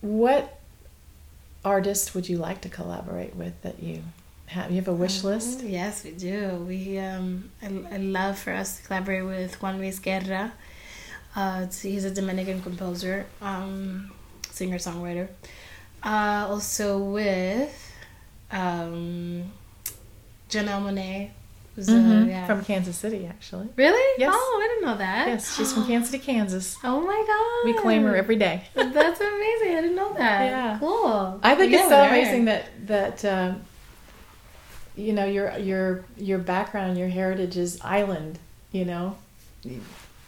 what 0.00 0.58
artist 1.64 2.14
would 2.14 2.28
you 2.28 2.38
like 2.38 2.60
to 2.62 2.68
collaborate 2.68 3.36
with 3.36 3.60
that 3.62 3.82
you 3.82 4.02
have? 4.46 4.70
You 4.70 4.76
have 4.76 4.88
a 4.88 4.92
wish 4.94 5.22
list? 5.22 5.62
yes 5.62 6.02
we 6.04 6.10
do 6.10 6.64
we 6.68 6.98
um 6.98 7.50
i, 7.62 7.66
I 7.94 7.98
love 7.98 8.38
for 8.38 8.52
us 8.52 8.78
to 8.78 8.82
collaborate 8.86 9.24
with 9.24 9.60
juan 9.62 9.78
luis 9.78 9.98
guerra 9.98 10.52
uh 11.36 11.66
he's 11.82 12.04
a 12.04 12.10
dominican 12.10 12.60
composer 12.62 13.26
um 13.40 14.10
singer 14.50 14.78
songwriter 14.78 15.28
uh 16.04 16.46
also 16.50 16.98
with 16.98 17.92
um 18.50 19.50
janelle 20.50 20.82
monáe 20.82 21.30
Mhm, 21.78 22.24
a, 22.26 22.28
yeah 22.28 22.46
From 22.46 22.62
Kansas 22.62 22.96
City, 22.96 23.26
actually. 23.26 23.66
really 23.76 24.06
Yes. 24.20 24.30
oh 24.36 24.60
i 24.62 24.68
didn't 24.68 24.84
know 24.90 24.98
that 24.98 25.26
Yes, 25.28 25.56
she's 25.56 25.72
from 25.72 25.86
Kansas 25.86 26.10
City, 26.10 26.22
Kansas. 26.22 26.76
oh 26.84 27.00
my 27.00 27.24
god 27.26 27.64
We 27.64 27.72
claim 27.80 28.02
her 28.02 28.14
every 28.14 28.36
day. 28.36 28.64
That's 28.74 29.20
amazing. 29.20 29.70
I 29.76 29.80
didn't 29.80 29.96
know 29.96 30.12
that. 30.12 30.40
Yeah. 30.50 30.76
Cool. 30.80 31.40
I 31.42 31.54
think 31.54 31.72
Yeah, 31.72 31.78
it's 31.80 31.88
so 31.88 32.02
amazing 32.04 32.44
that 32.46 32.64
that 32.88 33.24
um, 33.24 33.62
you 34.96 35.12
know 35.14 35.24
your 35.24 35.56
your 35.56 36.04
your 36.18 36.38
background, 36.38 36.98
your 36.98 37.08
heritage 37.08 37.56
is 37.56 37.80
island. 37.80 38.38
You 38.72 38.84
know, 38.84 39.16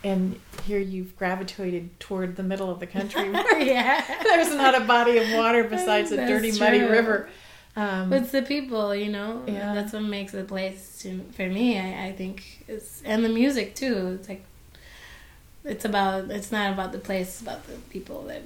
and 0.05 0.39
here 0.67 0.79
you've 0.79 1.17
gravitated 1.17 1.99
toward 1.99 2.37
the 2.37 2.43
middle 2.43 2.71
of 2.71 2.79
the 2.79 2.87
country. 2.87 3.31
where 3.31 3.61
yeah. 3.61 4.05
There's 4.23 4.55
not 4.55 4.81
a 4.81 4.85
body 4.85 5.19
of 5.19 5.33
water 5.33 5.65
besides 5.71 6.13
a 6.13 6.17
dirty, 6.17 6.57
muddy 6.59 6.81
river. 6.81 7.29
Um, 7.77 8.13
It's 8.13 8.31
the 8.31 8.43
people, 8.43 8.95
you 8.95 9.11
know. 9.11 9.43
Yeah. 9.47 9.75
That's 9.75 9.93
what 9.93 10.03
makes 10.03 10.33
the 10.33 10.45
place 10.45 10.99
to, 11.03 11.21
for 11.33 11.49
me. 11.49 11.79
I, 11.79 12.09
I 12.09 12.13
think 12.13 12.65
it's 12.69 13.03
and 13.03 13.25
the 13.25 13.29
music 13.29 13.75
too. 13.75 14.19
It's 14.21 14.29
like 14.29 14.45
it's 15.65 15.85
about. 15.85 16.31
It's 16.31 16.53
not 16.53 16.73
about 16.73 16.93
the 16.93 16.99
place. 16.99 17.29
It's 17.29 17.41
about 17.41 17.67
the 17.67 17.75
people 17.91 18.23
that 18.25 18.43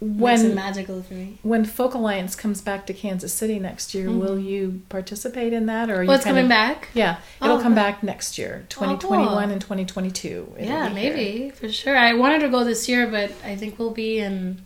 when 0.00 0.54
magical 0.54 1.02
for 1.02 1.14
me. 1.14 1.38
when 1.42 1.64
Folk 1.64 1.94
Alliance 1.94 2.36
comes 2.36 2.60
back 2.60 2.86
to 2.86 2.92
Kansas 2.92 3.32
City 3.32 3.58
next 3.58 3.94
year, 3.94 4.10
will 4.10 4.38
you 4.38 4.82
participate 4.90 5.52
in 5.54 5.66
that, 5.66 5.88
or 5.88 5.94
are 5.94 5.96
you 5.96 6.00
Mm-hmm. 6.02 6.08
Well, 6.08 6.16
it's 6.16 6.24
coming 6.24 6.44
of- 6.44 6.48
back. 6.50 6.88
Yeah, 6.94 7.16
it'll 7.42 7.56
Oh, 7.58 7.62
come 7.62 7.74
back 7.74 8.02
next 8.02 8.36
year, 8.36 8.66
2021 8.68 9.28
cool. 9.28 9.38
and 9.38 9.60
2022. 9.60 10.54
Yeah, 10.58 10.90
maybe 10.90 11.50
for 11.50 11.70
sure. 11.70 11.96
I 11.96 12.12
wanted 12.14 12.40
to 12.40 12.48
go 12.48 12.62
this 12.64 12.88
year, 12.88 13.06
but 13.06 13.32
I 13.44 13.56
think 13.56 13.78
we'll 13.78 13.90
be 13.92 14.18
in. 14.18 14.62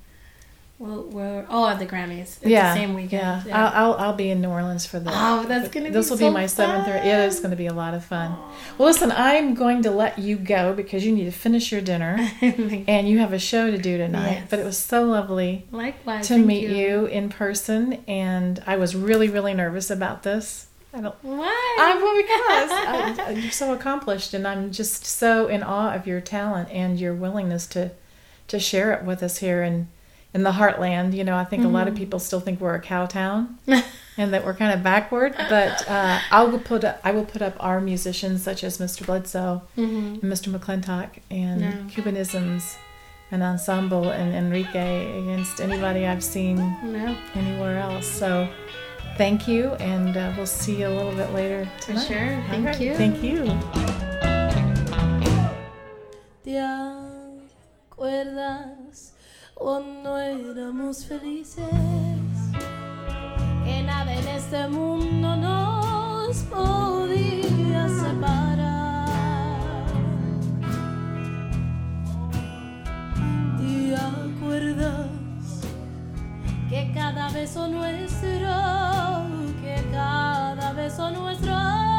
Well, 0.80 1.02
we're 1.02 1.44
oh 1.50 1.68
at 1.68 1.78
the 1.78 1.84
Grammys. 1.84 2.38
It's 2.40 2.46
yeah, 2.46 2.72
the 2.72 2.80
same 2.80 2.94
weekend. 2.94 3.44
Yeah, 3.44 3.52
I'll, 3.52 3.92
I'll 3.92 3.98
I'll 3.98 4.14
be 4.14 4.30
in 4.30 4.40
New 4.40 4.48
Orleans 4.48 4.86
for 4.86 4.98
the. 4.98 5.10
Oh, 5.12 5.44
that's 5.46 5.68
gonna 5.68 5.90
be 5.90 5.92
This 5.92 6.08
will 6.08 6.16
so 6.16 6.28
be 6.28 6.32
my 6.32 6.46
seventh. 6.46 6.88
Or, 6.88 6.92
fun. 6.92 7.06
it 7.06 7.18
is 7.26 7.38
going 7.38 7.50
to 7.50 7.56
be 7.56 7.66
a 7.66 7.74
lot 7.74 7.92
of 7.92 8.02
fun. 8.02 8.34
Well, 8.78 8.88
listen, 8.88 9.12
I'm 9.12 9.52
going 9.52 9.82
to 9.82 9.90
let 9.90 10.18
you 10.18 10.36
go 10.36 10.72
because 10.72 11.04
you 11.04 11.12
need 11.12 11.26
to 11.26 11.32
finish 11.32 11.70
your 11.70 11.82
dinner, 11.82 12.16
and 12.40 13.06
you 13.06 13.18
have 13.18 13.34
a 13.34 13.38
show 13.38 13.70
to 13.70 13.76
do 13.76 13.98
tonight. 13.98 14.30
Yes. 14.30 14.46
But 14.48 14.58
it 14.58 14.64
was 14.64 14.78
so 14.78 15.04
lovely 15.04 15.66
Likewise. 15.70 16.28
to 16.28 16.38
meet 16.38 16.70
you. 16.70 17.04
in 17.04 17.28
person, 17.28 18.02
and 18.08 18.62
I 18.66 18.78
was 18.78 18.96
really 18.96 19.28
really 19.28 19.52
nervous 19.52 19.90
about 19.90 20.22
this. 20.22 20.68
I 20.94 21.02
don't. 21.02 21.14
Why? 21.20 21.76
I'm 21.78 22.00
well 22.00 22.16
because 22.16 23.18
I, 23.28 23.30
you're 23.32 23.52
so 23.52 23.74
accomplished, 23.74 24.32
and 24.32 24.48
I'm 24.48 24.72
just 24.72 25.04
so 25.04 25.46
in 25.46 25.62
awe 25.62 25.92
of 25.92 26.06
your 26.06 26.22
talent 26.22 26.70
and 26.70 26.98
your 26.98 27.12
willingness 27.12 27.66
to 27.66 27.90
to 28.48 28.58
share 28.58 28.94
it 28.94 29.04
with 29.04 29.22
us 29.22 29.36
here 29.36 29.62
in 29.62 29.88
in 30.34 30.42
the 30.42 30.52
heartland. 30.52 31.12
You 31.14 31.24
know, 31.24 31.36
I 31.36 31.44
think 31.44 31.64
a 31.64 31.68
lot 31.68 31.88
of 31.88 31.94
Mm-hmm. 31.94 32.02
people 32.04 32.18
still 32.20 32.40
think 32.40 32.60
we're 32.60 32.74
a 32.74 32.80
cow 32.80 33.06
town, 33.06 33.58
and 34.16 34.32
that 34.32 34.44
we're 34.44 34.54
kind 34.54 34.72
of 34.72 34.82
backward. 34.82 35.34
But 35.48 35.88
uh, 35.88 36.18
I 36.30 36.44
will 36.44 36.58
put 36.60 36.84
up, 36.84 37.00
I 37.04 37.10
will 37.12 37.24
put 37.24 37.42
up 37.42 37.54
our 37.60 37.80
musicians 37.80 38.42
such 38.42 38.62
as 38.64 38.78
Mr. 38.78 39.04
Bledsoe, 39.06 39.62
Mhm. 39.76 40.22
and 40.22 40.32
Mr. 40.32 40.48
McClintock, 40.54 41.08
and 41.30 41.60
Yeah. 41.60 41.72
Cubanisms, 41.90 42.76
and 43.32 43.42
Ensemble, 43.42 44.10
and 44.10 44.34
Enrique 44.34 45.20
against 45.22 45.60
anybody 45.60 46.06
I've 46.06 46.22
seen 46.24 46.56
No, 46.84 47.16
anywhere 47.34 47.78
else. 47.78 48.06
So 48.06 48.48
thank 49.16 49.46
you, 49.48 49.70
and 49.74 50.16
uh, 50.16 50.32
we'll 50.36 50.46
see 50.46 50.80
you 50.80 50.88
a 50.88 50.94
little 50.94 51.12
bit 51.12 51.32
later 51.32 51.68
for 51.80 51.92
sure. 51.98 52.42
Thank 52.48 52.66
right, 52.66 52.80
you. 52.80 52.94
Thank 52.94 53.22
you. 53.22 53.44
¿Te 56.42 56.58
acuerdas 57.90 58.66
cuando 59.60 60.16
éramos 60.16 61.04
felices? 61.04 61.66
Que 63.62 63.82
nada 63.82 64.14
en 64.14 64.28
este 64.28 64.66
mundo 64.68 65.36
nos 65.36 66.36
podía 66.44 67.86
separar. 67.88 69.06
¿Te 73.58 73.94
acuerdas 73.96 75.10
que 76.70 76.90
cada 76.94 77.28
beso 77.28 77.68
nuestro, 77.68 78.48
que 79.60 79.84
cada 79.92 80.72
beso 80.72 81.10
nuestro 81.10 81.89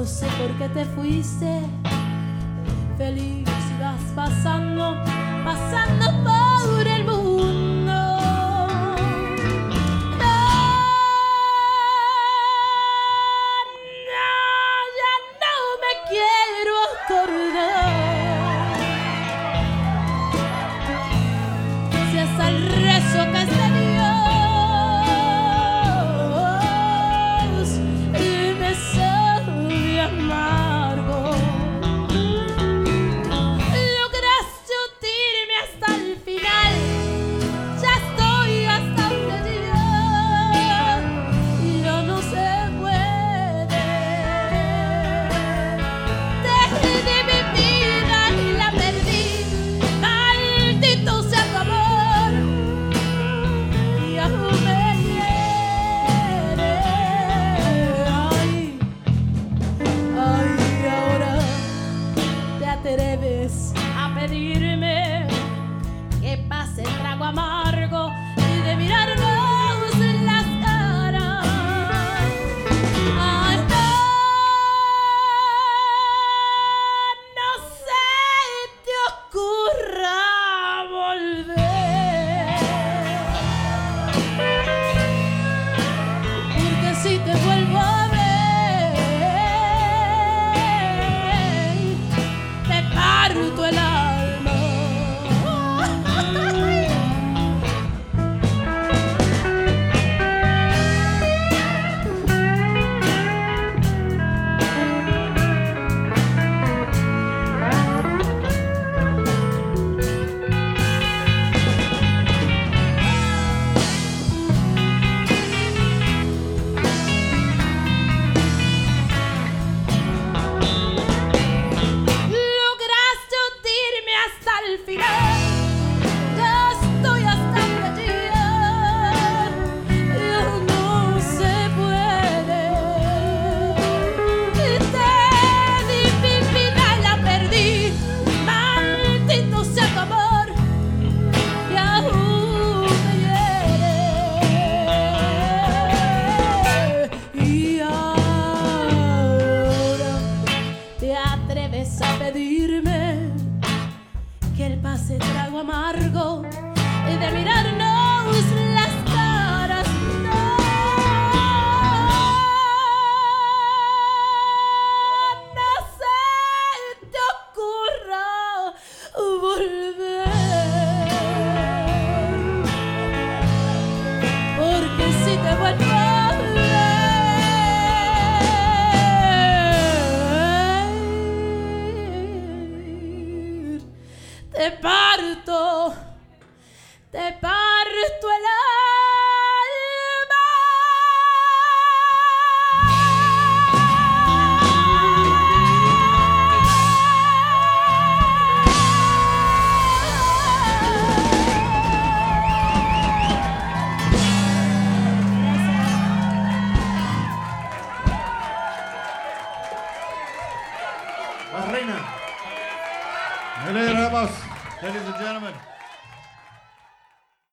no 0.00 0.06
sé 0.06 0.26
por 0.38 0.50
qué 0.56 0.66
te 0.70 0.84
fuiste. 0.86 1.60
Feliz 2.96 3.46
ibas 3.76 4.00
pasando, 4.14 4.96
pasando 5.44 6.06
por 6.24 6.86